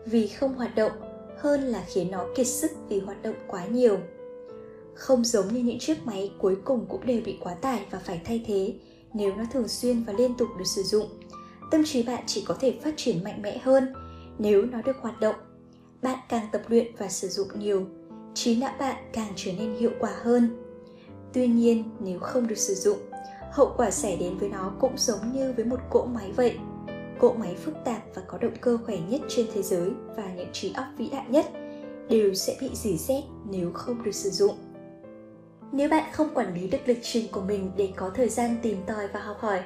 vì 0.05 0.27
không 0.27 0.53
hoạt 0.53 0.75
động 0.75 0.91
hơn 1.37 1.61
là 1.61 1.83
khiến 1.87 2.11
nó 2.11 2.25
kiệt 2.35 2.47
sức 2.47 2.71
vì 2.89 2.99
hoạt 2.99 3.23
động 3.23 3.35
quá 3.47 3.65
nhiều. 3.65 3.97
Không 4.93 5.25
giống 5.25 5.47
như 5.47 5.59
những 5.59 5.79
chiếc 5.79 6.05
máy 6.05 6.31
cuối 6.39 6.55
cùng 6.65 6.85
cũng 6.89 7.05
đều 7.05 7.21
bị 7.25 7.37
quá 7.39 7.53
tải 7.53 7.85
và 7.91 7.99
phải 7.99 8.21
thay 8.25 8.43
thế 8.47 8.73
nếu 9.15 9.35
nó 9.35 9.43
thường 9.51 9.67
xuyên 9.67 10.03
và 10.03 10.13
liên 10.13 10.37
tục 10.37 10.47
được 10.57 10.67
sử 10.67 10.83
dụng. 10.83 11.09
Tâm 11.71 11.83
trí 11.85 12.03
bạn 12.03 12.23
chỉ 12.27 12.43
có 12.47 12.55
thể 12.59 12.79
phát 12.83 12.93
triển 12.97 13.23
mạnh 13.23 13.41
mẽ 13.41 13.57
hơn 13.57 13.93
nếu 14.39 14.65
nó 14.65 14.81
được 14.81 14.97
hoạt 15.01 15.19
động. 15.19 15.35
Bạn 16.01 16.19
càng 16.29 16.47
tập 16.51 16.61
luyện 16.67 16.95
và 16.97 17.07
sử 17.07 17.27
dụng 17.27 17.47
nhiều, 17.59 17.85
trí 18.33 18.55
não 18.55 18.73
bạn 18.79 18.95
càng 19.13 19.33
trở 19.35 19.51
nên 19.57 19.75
hiệu 19.75 19.91
quả 19.99 20.11
hơn. 20.21 20.49
Tuy 21.33 21.47
nhiên, 21.47 21.83
nếu 21.99 22.19
không 22.19 22.47
được 22.47 22.57
sử 22.57 22.73
dụng, 22.73 22.97
hậu 23.51 23.73
quả 23.77 23.91
xảy 23.91 24.17
đến 24.17 24.37
với 24.37 24.49
nó 24.49 24.73
cũng 24.79 24.97
giống 24.97 25.33
như 25.33 25.53
với 25.55 25.65
một 25.65 25.79
cỗ 25.89 26.05
máy 26.05 26.31
vậy 26.35 26.57
cỗ 27.19 27.33
máy 27.33 27.55
phức 27.55 27.75
tạp 27.85 28.01
và 28.15 28.21
có 28.27 28.37
động 28.37 28.53
cơ 28.61 28.77
khỏe 28.85 28.97
nhất 29.09 29.21
trên 29.29 29.45
thế 29.53 29.61
giới 29.61 29.91
và 30.15 30.33
những 30.33 30.49
trí 30.53 30.73
óc 30.73 30.85
vĩ 30.97 31.09
đại 31.09 31.25
nhất 31.29 31.45
đều 32.09 32.33
sẽ 32.33 32.57
bị 32.61 32.69
dỉ 32.73 32.97
xét 32.97 33.23
nếu 33.49 33.71
không 33.71 34.03
được 34.03 34.15
sử 34.15 34.29
dụng. 34.29 34.55
Nếu 35.71 35.89
bạn 35.89 36.11
không 36.11 36.33
quản 36.33 36.53
lý 36.53 36.67
được 36.67 36.77
lịch 36.85 36.99
trình 37.03 37.27
của 37.31 37.41
mình 37.41 37.71
để 37.77 37.93
có 37.95 38.11
thời 38.15 38.29
gian 38.29 38.57
tìm 38.61 38.77
tòi 38.87 39.07
và 39.07 39.19
học 39.19 39.37
hỏi, 39.39 39.59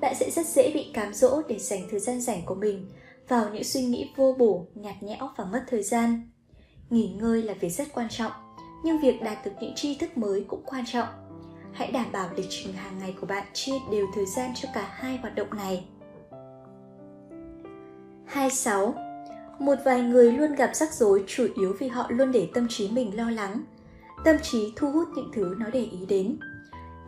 bạn 0.00 0.14
sẽ 0.14 0.30
rất 0.30 0.46
dễ 0.46 0.70
bị 0.74 0.90
cám 0.94 1.14
dỗ 1.14 1.42
để 1.48 1.58
dành 1.58 1.80
thời 1.90 2.00
gian 2.00 2.20
rảnh 2.20 2.42
của 2.46 2.54
mình 2.54 2.86
vào 3.28 3.50
những 3.52 3.64
suy 3.64 3.82
nghĩ 3.82 4.10
vô 4.16 4.34
bổ, 4.38 4.66
nhạt 4.74 5.02
nhẽo 5.02 5.28
và 5.36 5.44
mất 5.44 5.64
thời 5.68 5.82
gian. 5.82 6.30
Nghỉ 6.90 7.08
ngơi 7.20 7.42
là 7.42 7.54
việc 7.60 7.70
rất 7.70 7.88
quan 7.94 8.08
trọng, 8.10 8.32
nhưng 8.84 9.00
việc 9.00 9.22
đạt 9.22 9.44
được 9.44 9.52
những 9.60 9.74
tri 9.74 9.94
thức 9.94 10.18
mới 10.18 10.44
cũng 10.48 10.62
quan 10.66 10.84
trọng. 10.86 11.08
Hãy 11.72 11.92
đảm 11.92 12.12
bảo 12.12 12.30
lịch 12.36 12.46
trình 12.48 12.72
hàng 12.72 12.98
ngày 12.98 13.14
của 13.20 13.26
bạn 13.26 13.46
chia 13.52 13.74
đều 13.90 14.06
thời 14.14 14.26
gian 14.26 14.50
cho 14.54 14.68
cả 14.74 14.88
hai 14.92 15.16
hoạt 15.16 15.34
động 15.34 15.48
này. 15.56 15.84
26. 18.26 18.94
Một 19.58 19.74
vài 19.84 20.00
người 20.00 20.32
luôn 20.32 20.54
gặp 20.54 20.70
rắc 20.74 20.92
rối 20.92 21.24
chủ 21.26 21.46
yếu 21.54 21.76
vì 21.78 21.88
họ 21.88 22.06
luôn 22.08 22.32
để 22.32 22.48
tâm 22.54 22.66
trí 22.68 22.90
mình 22.90 23.16
lo 23.16 23.30
lắng. 23.30 23.64
Tâm 24.24 24.36
trí 24.42 24.72
thu 24.76 24.90
hút 24.90 25.08
những 25.16 25.30
thứ 25.34 25.54
nó 25.58 25.66
để 25.72 25.80
ý 25.80 26.06
đến. 26.08 26.38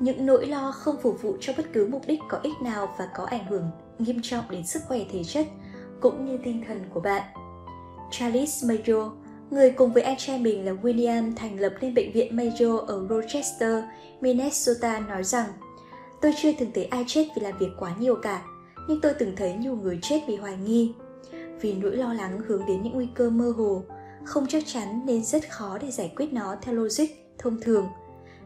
Những 0.00 0.26
nỗi 0.26 0.46
lo 0.46 0.72
không 0.72 0.96
phục 1.02 1.22
vụ 1.22 1.36
cho 1.40 1.52
bất 1.56 1.72
cứ 1.72 1.86
mục 1.86 2.02
đích 2.06 2.20
có 2.28 2.38
ích 2.42 2.62
nào 2.62 2.94
và 2.98 3.08
có 3.16 3.24
ảnh 3.24 3.44
hưởng 3.44 3.70
nghiêm 3.98 4.20
trọng 4.22 4.44
đến 4.50 4.66
sức 4.66 4.82
khỏe 4.88 5.00
thể 5.12 5.24
chất 5.24 5.46
cũng 6.00 6.24
như 6.24 6.38
tinh 6.44 6.64
thần 6.66 6.84
của 6.94 7.00
bạn. 7.00 7.22
Charles 8.10 8.64
Mayo, 8.64 9.12
người 9.50 9.70
cùng 9.70 9.92
với 9.92 10.02
anh 10.02 10.16
trai 10.18 10.38
mình 10.38 10.64
là 10.64 10.72
William 10.72 11.32
thành 11.36 11.60
lập 11.60 11.72
nên 11.80 11.94
bệnh 11.94 12.12
viện 12.12 12.36
Mayo 12.36 12.78
ở 12.86 13.06
Rochester, 13.10 13.84
Minnesota 14.20 15.00
nói 15.00 15.24
rằng 15.24 15.46
Tôi 16.20 16.32
chưa 16.42 16.50
từng 16.58 16.70
thấy 16.74 16.84
ai 16.84 17.04
chết 17.06 17.28
vì 17.36 17.42
làm 17.42 17.58
việc 17.58 17.70
quá 17.78 17.94
nhiều 17.98 18.16
cả, 18.22 18.42
nhưng 18.88 19.00
tôi 19.00 19.14
từng 19.18 19.36
thấy 19.36 19.54
nhiều 19.54 19.76
người 19.76 19.98
chết 20.02 20.20
vì 20.28 20.36
hoài 20.36 20.56
nghi 20.56 20.94
vì 21.60 21.72
nỗi 21.72 21.96
lo 21.96 22.12
lắng 22.12 22.40
hướng 22.46 22.66
đến 22.66 22.82
những 22.82 22.92
nguy 22.92 23.08
cơ 23.14 23.30
mơ 23.30 23.52
hồ 23.56 23.82
không 24.24 24.46
chắc 24.46 24.62
chắn 24.66 25.00
nên 25.06 25.24
rất 25.24 25.50
khó 25.50 25.78
để 25.78 25.90
giải 25.90 26.12
quyết 26.16 26.32
nó 26.32 26.56
theo 26.62 26.74
logic 26.74 27.06
thông 27.38 27.60
thường. 27.60 27.88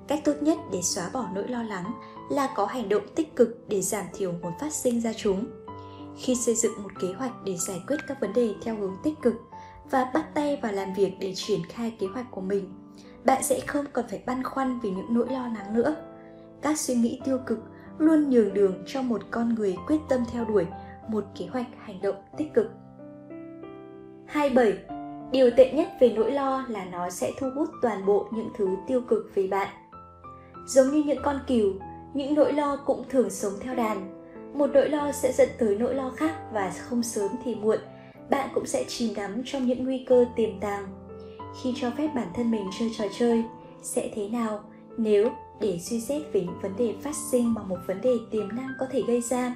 Cách 0.07 0.21
tốt 0.25 0.33
nhất 0.41 0.59
để 0.73 0.83
xóa 0.83 1.11
bỏ 1.13 1.29
nỗi 1.35 1.49
lo 1.49 1.63
lắng 1.63 1.93
là 2.31 2.49
có 2.57 2.67
hành 2.67 2.89
động 2.89 3.03
tích 3.15 3.37
cực 3.37 3.69
để 3.69 3.83
giảm 3.83 4.05
thiểu 4.15 4.33
nguồn 4.33 4.53
phát 4.61 4.73
sinh 4.73 5.01
ra 5.01 5.13
chúng. 5.13 5.45
Khi 6.17 6.35
xây 6.35 6.55
dựng 6.55 6.83
một 6.83 6.91
kế 7.01 7.13
hoạch 7.13 7.33
để 7.45 7.57
giải 7.57 7.83
quyết 7.87 7.97
các 8.09 8.21
vấn 8.21 8.33
đề 8.33 8.55
theo 8.63 8.77
hướng 8.77 8.97
tích 9.03 9.15
cực 9.23 9.35
và 9.91 10.11
bắt 10.15 10.35
tay 10.35 10.59
vào 10.63 10.73
làm 10.73 10.95
việc 10.95 11.13
để 11.21 11.33
triển 11.35 11.61
khai 11.69 11.97
kế 11.99 12.07
hoạch 12.07 12.31
của 12.31 12.41
mình, 12.41 12.75
bạn 13.25 13.43
sẽ 13.43 13.61
không 13.67 13.85
còn 13.93 14.05
phải 14.09 14.23
băn 14.27 14.43
khoăn 14.43 14.81
vì 14.81 14.91
những 14.91 15.15
nỗi 15.15 15.27
lo 15.31 15.49
lắng 15.49 15.75
nữa. 15.75 15.97
Các 16.63 16.79
suy 16.79 16.95
nghĩ 16.95 17.21
tiêu 17.25 17.39
cực 17.47 17.59
luôn 17.99 18.31
nhường 18.31 18.55
đường 18.55 18.85
cho 18.87 19.03
một 19.03 19.23
con 19.31 19.55
người 19.55 19.77
quyết 19.87 19.99
tâm 20.09 20.21
theo 20.33 20.45
đuổi 20.45 20.67
một 21.09 21.25
kế 21.39 21.47
hoạch 21.47 21.67
hành 21.79 22.03
động 22.03 22.17
tích 22.37 22.55
cực. 22.55 22.67
27. 24.27 24.94
Điều 25.33 25.51
tệ 25.57 25.73
nhất 25.73 25.89
về 26.01 26.13
nỗi 26.17 26.33
lo 26.33 26.65
là 26.69 26.85
nó 26.85 27.11
sẽ 27.11 27.33
thu 27.39 27.51
hút 27.55 27.69
toàn 27.83 28.07
bộ 28.07 28.27
những 28.31 28.49
thứ 28.57 28.69
tiêu 28.87 29.01
cực 29.01 29.31
về 29.35 29.47
bạn. 29.47 29.69
Giống 30.67 30.91
như 30.91 31.03
những 31.03 31.23
con 31.23 31.39
cừu, 31.47 31.73
những 32.15 32.35
nỗi 32.35 32.53
lo 32.53 32.77
cũng 32.77 33.05
thường 33.09 33.31
sống 33.31 33.53
theo 33.61 33.75
đàn. 33.75 34.25
Một 34.55 34.71
nỗi 34.73 34.89
lo 34.89 35.13
sẽ 35.13 35.33
dẫn 35.33 35.49
tới 35.59 35.77
nỗi 35.79 35.95
lo 35.95 36.11
khác 36.11 36.35
và 36.53 36.73
không 36.79 37.03
sớm 37.03 37.31
thì 37.45 37.55
muộn, 37.55 37.79
bạn 38.31 38.49
cũng 38.55 38.67
sẽ 38.67 38.85
chìm 38.89 39.15
đắm 39.15 39.43
trong 39.45 39.67
những 39.67 39.85
nguy 39.85 40.05
cơ 40.09 40.25
tiềm 40.37 40.61
tàng. 40.61 40.87
Khi 41.63 41.75
cho 41.77 41.91
phép 41.99 42.11
bản 42.15 42.29
thân 42.35 42.51
mình 42.51 42.65
chơi 42.79 42.91
trò 42.99 43.05
chơi, 43.19 43.45
sẽ 43.83 44.11
thế 44.15 44.29
nào 44.29 44.61
nếu 44.97 45.31
để 45.61 45.79
suy 45.79 46.01
xét 46.01 46.23
về 46.33 46.41
những 46.41 46.61
vấn 46.63 46.77
đề 46.77 46.95
phát 47.03 47.17
sinh 47.31 47.55
mà 47.55 47.63
một 47.63 47.79
vấn 47.87 48.01
đề 48.01 48.17
tiềm 48.31 48.49
năng 48.49 48.69
có 48.81 48.87
thể 48.91 49.03
gây 49.07 49.21
ra? 49.21 49.55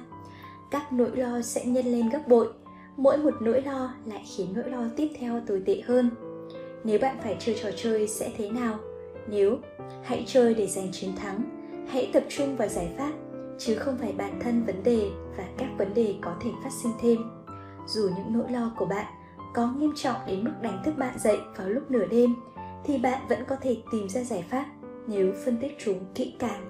Các 0.71 0.93
nỗi 0.93 1.11
lo 1.15 1.41
sẽ 1.41 1.65
nhân 1.65 1.85
lên 1.85 2.09
gấp 2.09 2.27
bội 2.27 2.47
mỗi 2.99 3.17
một 3.17 3.33
nỗi 3.41 3.61
lo 3.61 3.93
lại 4.05 4.23
khiến 4.35 4.47
nỗi 4.55 4.69
lo 4.69 4.83
tiếp 4.95 5.07
theo 5.19 5.41
tồi 5.47 5.63
tệ 5.65 5.81
hơn. 5.85 6.09
Nếu 6.83 6.99
bạn 6.99 7.17
phải 7.23 7.37
chơi 7.39 7.55
trò 7.63 7.69
chơi 7.75 8.07
sẽ 8.07 8.31
thế 8.37 8.49
nào? 8.49 8.79
Nếu, 9.27 9.57
hãy 10.03 10.23
chơi 10.27 10.53
để 10.53 10.67
giành 10.67 10.91
chiến 10.91 11.15
thắng, 11.15 11.41
hãy 11.87 12.09
tập 12.13 12.23
trung 12.29 12.55
vào 12.55 12.67
giải 12.67 12.89
pháp, 12.97 13.11
chứ 13.57 13.75
không 13.75 13.97
phải 13.97 14.13
bản 14.17 14.39
thân 14.43 14.63
vấn 14.63 14.83
đề 14.83 15.09
và 15.37 15.43
các 15.57 15.67
vấn 15.77 15.93
đề 15.93 16.15
có 16.21 16.35
thể 16.41 16.49
phát 16.63 16.69
sinh 16.83 16.91
thêm. 17.01 17.17
Dù 17.87 18.09
những 18.17 18.39
nỗi 18.39 18.51
lo 18.51 18.71
của 18.77 18.85
bạn 18.85 19.05
có 19.53 19.73
nghiêm 19.77 19.91
trọng 19.95 20.17
đến 20.27 20.43
mức 20.43 20.51
đánh 20.61 20.81
thức 20.85 20.93
bạn 20.97 21.19
dậy 21.19 21.37
vào 21.57 21.69
lúc 21.69 21.91
nửa 21.91 22.05
đêm, 22.05 22.35
thì 22.85 22.97
bạn 22.97 23.21
vẫn 23.29 23.39
có 23.47 23.55
thể 23.55 23.77
tìm 23.91 24.09
ra 24.09 24.23
giải 24.23 24.45
pháp 24.49 24.65
nếu 25.07 25.33
phân 25.45 25.57
tích 25.61 25.77
chúng 25.85 25.99
kỹ 26.15 26.33
càng. 26.39 26.65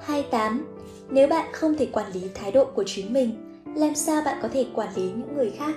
28. 0.00 0.66
Nếu 1.10 1.28
bạn 1.28 1.46
không 1.52 1.74
thể 1.74 1.88
quản 1.92 2.12
lý 2.12 2.30
thái 2.34 2.52
độ 2.52 2.64
của 2.64 2.84
chính 2.86 3.12
mình 3.12 3.49
làm 3.74 3.94
sao 3.94 4.22
bạn 4.24 4.38
có 4.42 4.48
thể 4.48 4.66
quản 4.74 4.94
lý 4.96 5.02
những 5.02 5.36
người 5.36 5.50
khác? 5.50 5.74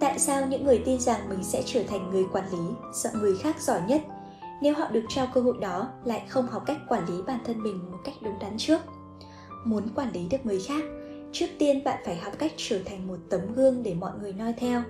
Tại 0.00 0.18
sao 0.18 0.46
những 0.46 0.64
người 0.64 0.82
tin 0.84 1.00
rằng 1.00 1.28
mình 1.28 1.44
sẽ 1.44 1.62
trở 1.66 1.82
thành 1.82 2.10
người 2.10 2.24
quản 2.32 2.50
lý, 2.52 2.74
sợ 2.94 3.10
người 3.14 3.36
khác 3.36 3.62
giỏi 3.62 3.80
nhất, 3.88 4.02
nếu 4.62 4.74
họ 4.74 4.88
được 4.88 5.04
trao 5.08 5.26
cơ 5.34 5.40
hội 5.40 5.54
đó 5.60 5.88
lại 6.04 6.22
không 6.28 6.46
học 6.46 6.62
cách 6.66 6.76
quản 6.88 7.06
lý 7.08 7.22
bản 7.26 7.38
thân 7.44 7.62
mình 7.62 7.78
một 7.92 7.98
cách 8.04 8.14
đúng 8.22 8.38
đắn 8.40 8.54
trước? 8.58 8.80
Muốn 9.64 9.88
quản 9.94 10.12
lý 10.12 10.28
được 10.30 10.46
người 10.46 10.60
khác, 10.60 10.84
trước 11.32 11.46
tiên 11.58 11.84
bạn 11.84 12.02
phải 12.04 12.16
học 12.16 12.32
cách 12.38 12.52
trở 12.56 12.78
thành 12.84 13.06
một 13.06 13.16
tấm 13.30 13.40
gương 13.54 13.82
để 13.82 13.94
mọi 13.94 14.12
người 14.20 14.32
noi 14.32 14.52
theo. 14.52 14.82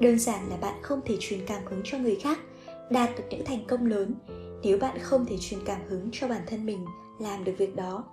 Đơn 0.00 0.18
giản 0.18 0.48
là 0.48 0.56
bạn 0.56 0.74
không 0.82 1.00
thể 1.04 1.16
truyền 1.20 1.46
cảm 1.46 1.62
hứng 1.66 1.80
cho 1.84 1.98
người 1.98 2.16
khác, 2.16 2.38
đạt 2.90 3.10
được 3.16 3.24
những 3.30 3.44
thành 3.44 3.64
công 3.66 3.86
lớn. 3.86 4.14
Nếu 4.62 4.78
bạn 4.78 4.98
không 5.00 5.26
thể 5.26 5.36
truyền 5.40 5.60
cảm 5.64 5.80
hứng 5.88 6.08
cho 6.12 6.28
bản 6.28 6.40
thân 6.46 6.66
mình, 6.66 6.84
làm 7.18 7.44
được 7.44 7.52
việc 7.58 7.76
đó 7.76 8.04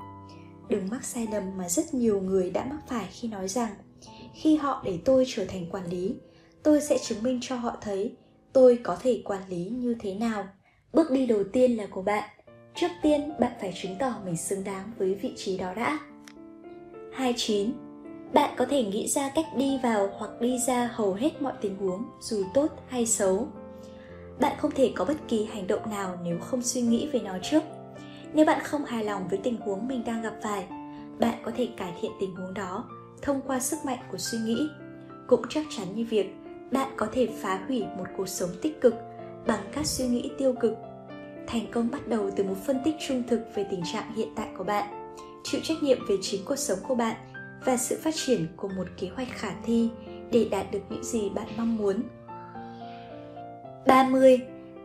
đừng 0.71 0.89
mắc 0.91 1.03
sai 1.03 1.27
lầm 1.31 1.57
mà 1.57 1.69
rất 1.69 1.93
nhiều 1.93 2.21
người 2.21 2.49
đã 2.49 2.65
mắc 2.65 2.79
phải 2.87 3.07
khi 3.11 3.27
nói 3.27 3.47
rằng, 3.47 3.73
khi 4.33 4.55
họ 4.55 4.81
để 4.85 4.99
tôi 5.05 5.25
trở 5.27 5.45
thành 5.45 5.69
quản 5.71 5.89
lý, 5.89 6.15
tôi 6.63 6.81
sẽ 6.81 6.97
chứng 6.97 7.23
minh 7.23 7.39
cho 7.41 7.55
họ 7.55 7.77
thấy 7.81 8.15
tôi 8.53 8.79
có 8.83 8.97
thể 9.01 9.21
quản 9.25 9.41
lý 9.49 9.69
như 9.69 9.95
thế 9.99 10.13
nào. 10.13 10.47
Bước 10.93 11.11
đi 11.11 11.25
đầu 11.25 11.43
tiên 11.53 11.77
là 11.77 11.85
của 11.91 12.01
bạn. 12.01 12.29
Trước 12.75 12.87
tiên, 13.01 13.33
bạn 13.39 13.51
phải 13.61 13.73
chứng 13.81 13.95
tỏ 13.99 14.13
mình 14.25 14.37
xứng 14.37 14.63
đáng 14.63 14.91
với 14.97 15.15
vị 15.15 15.33
trí 15.37 15.57
đó 15.57 15.73
đã. 15.73 15.99
29 17.13 17.71
bạn 18.33 18.53
có 18.57 18.65
thể 18.65 18.83
nghĩ 18.83 19.07
ra 19.07 19.29
cách 19.35 19.45
đi 19.55 19.79
vào 19.83 20.09
hoặc 20.17 20.31
đi 20.41 20.57
ra 20.67 20.89
hầu 20.93 21.13
hết 21.13 21.41
mọi 21.41 21.53
tình 21.61 21.75
huống, 21.75 22.03
dù 22.21 22.43
tốt 22.53 22.67
hay 22.87 23.05
xấu. 23.05 23.47
Bạn 24.39 24.57
không 24.57 24.71
thể 24.71 24.91
có 24.95 25.05
bất 25.05 25.17
kỳ 25.27 25.45
hành 25.45 25.67
động 25.67 25.89
nào 25.89 26.17
nếu 26.23 26.39
không 26.39 26.61
suy 26.61 26.81
nghĩ 26.81 27.09
về 27.13 27.19
nó 27.19 27.37
trước 27.43 27.63
nếu 28.33 28.45
bạn 28.45 28.59
không 28.63 28.85
hài 28.85 29.03
lòng 29.03 29.27
với 29.27 29.39
tình 29.43 29.57
huống 29.61 29.87
mình 29.87 30.03
đang 30.05 30.21
gặp 30.21 30.33
phải 30.43 30.67
bạn 31.19 31.35
có 31.45 31.51
thể 31.55 31.67
cải 31.77 31.93
thiện 32.01 32.11
tình 32.19 32.35
huống 32.35 32.53
đó 32.53 32.85
thông 33.21 33.41
qua 33.47 33.59
sức 33.59 33.77
mạnh 33.85 33.99
của 34.11 34.17
suy 34.17 34.37
nghĩ 34.37 34.69
cũng 35.27 35.41
chắc 35.49 35.65
chắn 35.69 35.87
như 35.95 36.05
việc 36.09 36.35
bạn 36.71 36.93
có 36.97 37.07
thể 37.11 37.27
phá 37.41 37.59
hủy 37.67 37.83
một 37.97 38.05
cuộc 38.17 38.29
sống 38.29 38.49
tích 38.61 38.81
cực 38.81 38.95
bằng 39.47 39.63
các 39.73 39.85
suy 39.85 40.07
nghĩ 40.07 40.31
tiêu 40.37 40.53
cực 40.59 40.73
thành 41.47 41.71
công 41.71 41.91
bắt 41.91 42.07
đầu 42.07 42.31
từ 42.35 42.43
một 42.43 42.57
phân 42.65 42.77
tích 42.85 42.95
trung 43.07 43.23
thực 43.27 43.41
về 43.55 43.65
tình 43.71 43.83
trạng 43.93 44.15
hiện 44.15 44.29
tại 44.35 44.47
của 44.57 44.63
bạn 44.63 45.15
chịu 45.43 45.61
trách 45.63 45.83
nhiệm 45.83 45.97
về 46.09 46.15
chính 46.21 46.41
cuộc 46.45 46.55
sống 46.55 46.79
của 46.87 46.95
bạn 46.95 47.15
và 47.65 47.77
sự 47.77 47.99
phát 48.03 48.15
triển 48.15 48.47
của 48.57 48.67
một 48.67 48.87
kế 48.99 49.09
hoạch 49.15 49.27
khả 49.31 49.51
thi 49.65 49.89
để 50.31 50.47
đạt 50.51 50.71
được 50.71 50.79
những 50.89 51.03
gì 51.03 51.29
bạn 51.29 51.47
mong 51.57 51.77
muốn 51.77 51.95
30. 53.87 54.39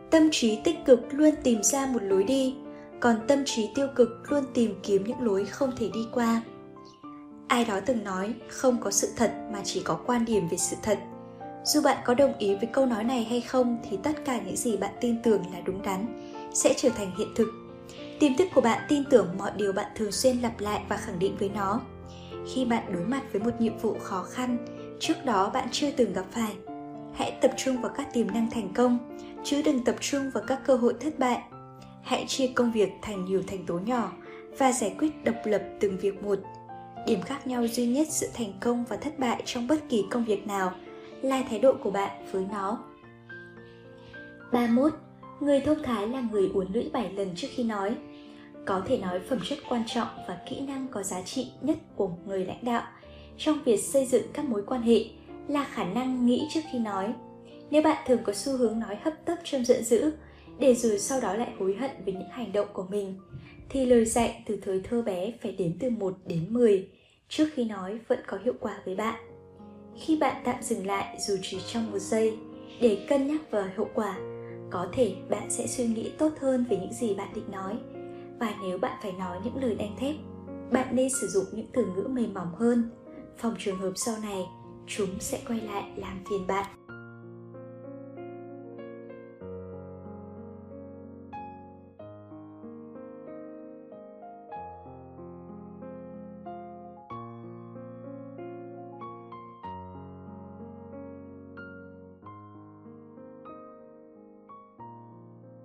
Tâm 0.09 0.29
trí 0.31 0.59
tích 0.63 0.85
cực 0.85 0.99
luôn 1.11 1.29
tìm 1.43 1.63
ra 1.63 1.85
một 1.93 2.03
lối 2.03 2.23
đi, 2.23 2.55
còn 2.99 3.15
tâm 3.27 3.39
trí 3.45 3.69
tiêu 3.75 3.87
cực 3.95 4.31
luôn 4.31 4.43
tìm 4.53 4.73
kiếm 4.83 5.03
những 5.03 5.21
lối 5.21 5.45
không 5.45 5.71
thể 5.77 5.89
đi 5.93 6.07
qua. 6.11 6.41
Ai 7.47 7.65
đó 7.65 7.79
từng 7.85 8.03
nói, 8.03 8.33
không 8.47 8.77
có 8.81 8.91
sự 8.91 9.09
thật 9.15 9.31
mà 9.53 9.61
chỉ 9.63 9.81
có 9.85 9.99
quan 10.05 10.25
điểm 10.25 10.47
về 10.47 10.57
sự 10.57 10.75
thật. 10.83 10.99
Dù 11.65 11.81
bạn 11.81 11.97
có 12.05 12.13
đồng 12.13 12.37
ý 12.37 12.55
với 12.55 12.69
câu 12.73 12.85
nói 12.85 13.03
này 13.03 13.23
hay 13.23 13.41
không 13.41 13.77
thì 13.89 13.97
tất 14.03 14.25
cả 14.25 14.39
những 14.45 14.55
gì 14.55 14.77
bạn 14.77 14.93
tin 15.01 15.21
tưởng 15.23 15.41
là 15.53 15.61
đúng 15.65 15.81
đắn 15.81 16.31
sẽ 16.53 16.73
trở 16.77 16.89
thành 16.89 17.11
hiện 17.17 17.27
thực. 17.35 17.47
Tiềm 18.19 18.35
thức 18.37 18.47
của 18.55 18.61
bạn 18.61 18.85
tin 18.89 19.03
tưởng 19.09 19.27
mọi 19.37 19.51
điều 19.55 19.73
bạn 19.73 19.91
thường 19.95 20.11
xuyên 20.11 20.37
lặp 20.37 20.59
lại 20.59 20.81
và 20.89 20.97
khẳng 20.97 21.19
định 21.19 21.35
với 21.39 21.49
nó. 21.49 21.81
Khi 22.53 22.65
bạn 22.65 22.93
đối 22.93 23.05
mặt 23.05 23.21
với 23.31 23.41
một 23.41 23.51
nhiệm 23.59 23.77
vụ 23.77 23.97
khó 24.01 24.23
khăn, 24.23 24.57
trước 24.99 25.25
đó 25.25 25.49
bạn 25.49 25.67
chưa 25.71 25.91
từng 25.91 26.13
gặp 26.13 26.25
phải, 26.31 26.55
hãy 27.13 27.37
tập 27.41 27.51
trung 27.57 27.81
vào 27.81 27.91
các 27.97 28.13
tiềm 28.13 28.27
năng 28.27 28.51
thành 28.51 28.73
công 28.73 29.19
chứ 29.43 29.61
đừng 29.61 29.83
tập 29.83 29.95
trung 29.99 30.31
vào 30.33 30.43
các 30.47 30.59
cơ 30.65 30.75
hội 30.75 30.93
thất 30.99 31.19
bại 31.19 31.41
hãy 32.07 32.25
chia 32.27 32.47
công 32.47 32.71
việc 32.71 32.89
thành 33.01 33.25
nhiều 33.25 33.41
thành 33.47 33.65
tố 33.65 33.79
nhỏ 33.79 34.11
và 34.57 34.71
giải 34.71 34.95
quyết 34.99 35.23
độc 35.23 35.35
lập 35.43 35.61
từng 35.79 35.97
việc 35.97 36.23
một 36.23 36.39
điểm 37.07 37.21
khác 37.21 37.47
nhau 37.47 37.67
duy 37.67 37.87
nhất 37.87 38.07
giữa 38.09 38.27
thành 38.33 38.53
công 38.59 38.85
và 38.89 38.97
thất 38.97 39.19
bại 39.19 39.41
trong 39.45 39.67
bất 39.67 39.89
kỳ 39.89 40.05
công 40.11 40.25
việc 40.25 40.47
nào 40.47 40.71
là 41.21 41.43
thái 41.49 41.59
độ 41.59 41.73
của 41.83 41.91
bạn 41.91 42.25
với 42.31 42.45
nó 42.51 42.77
31. 44.51 44.93
Người 45.39 45.61
thông 45.61 45.83
thái 45.83 46.07
là 46.07 46.21
người 46.31 46.49
uốn 46.53 46.67
lưỡi 46.73 46.89
7 46.93 47.13
lần 47.13 47.29
trước 47.35 47.47
khi 47.55 47.63
nói. 47.63 47.95
Có 48.65 48.81
thể 48.85 48.97
nói 48.97 49.19
phẩm 49.29 49.39
chất 49.49 49.59
quan 49.69 49.83
trọng 49.87 50.07
và 50.27 50.37
kỹ 50.49 50.59
năng 50.59 50.87
có 50.87 51.03
giá 51.03 51.21
trị 51.21 51.51
nhất 51.61 51.77
của 51.95 52.09
người 52.25 52.45
lãnh 52.45 52.63
đạo 52.65 52.83
trong 53.37 53.63
việc 53.65 53.79
xây 53.79 54.05
dựng 54.05 54.23
các 54.33 54.45
mối 54.45 54.63
quan 54.67 54.81
hệ 54.81 55.05
là 55.47 55.63
khả 55.63 55.83
năng 55.83 56.25
nghĩ 56.25 56.47
trước 56.53 56.61
khi 56.71 56.79
nói 56.79 57.13
nếu 57.71 57.81
bạn 57.81 58.03
thường 58.07 58.19
có 58.23 58.33
xu 58.33 58.57
hướng 58.57 58.79
nói 58.79 58.97
hấp 59.03 59.13
tấp 59.25 59.35
trong 59.43 59.65
giận 59.65 59.83
dữ 59.83 60.11
để 60.59 60.75
rồi 60.75 60.99
sau 60.99 61.21
đó 61.21 61.33
lại 61.33 61.53
hối 61.59 61.75
hận 61.75 61.91
về 62.05 62.13
những 62.13 62.29
hành 62.29 62.51
động 62.51 62.67
của 62.73 62.85
mình 62.89 63.15
thì 63.69 63.85
lời 63.85 64.05
dạy 64.05 64.43
từ 64.45 64.57
thời 64.61 64.81
thơ 64.83 65.01
bé 65.01 65.31
phải 65.41 65.51
đếm 65.51 65.71
từ 65.79 65.89
1 65.89 66.17
đến 66.25 66.45
10 66.49 66.89
trước 67.29 67.49
khi 67.53 67.65
nói 67.65 67.99
vẫn 68.07 68.19
có 68.27 68.37
hiệu 68.43 68.53
quả 68.59 68.81
với 68.85 68.95
bạn. 68.95 69.15
Khi 69.99 70.17
bạn 70.17 70.41
tạm 70.45 70.55
dừng 70.61 70.87
lại 70.87 71.17
dù 71.27 71.35
chỉ 71.41 71.57
trong 71.67 71.91
một 71.91 71.99
giây 71.99 72.37
để 72.81 73.05
cân 73.09 73.27
nhắc 73.27 73.51
vào 73.51 73.67
hiệu 73.75 73.87
quả, 73.93 74.17
có 74.69 74.87
thể 74.93 75.15
bạn 75.29 75.49
sẽ 75.49 75.67
suy 75.67 75.87
nghĩ 75.87 76.11
tốt 76.17 76.31
hơn 76.39 76.65
về 76.69 76.77
những 76.77 76.93
gì 76.93 77.13
bạn 77.13 77.27
định 77.35 77.51
nói. 77.51 77.73
Và 78.39 78.55
nếu 78.61 78.77
bạn 78.77 78.97
phải 79.01 79.11
nói 79.11 79.37
những 79.43 79.63
lời 79.63 79.75
đanh 79.75 79.95
thép, 79.99 80.15
bạn 80.71 80.95
nên 80.95 81.09
sử 81.21 81.27
dụng 81.27 81.45
những 81.51 81.67
từ 81.73 81.85
ngữ 81.85 82.07
mềm 82.07 82.33
mỏng 82.33 82.55
hơn, 82.55 82.89
phòng 83.37 83.55
trường 83.59 83.77
hợp 83.77 83.91
sau 83.95 84.15
này 84.21 84.45
chúng 84.87 85.19
sẽ 85.19 85.39
quay 85.47 85.61
lại 85.61 85.83
làm 85.95 86.23
phiền 86.29 86.47
bạn 86.47 86.65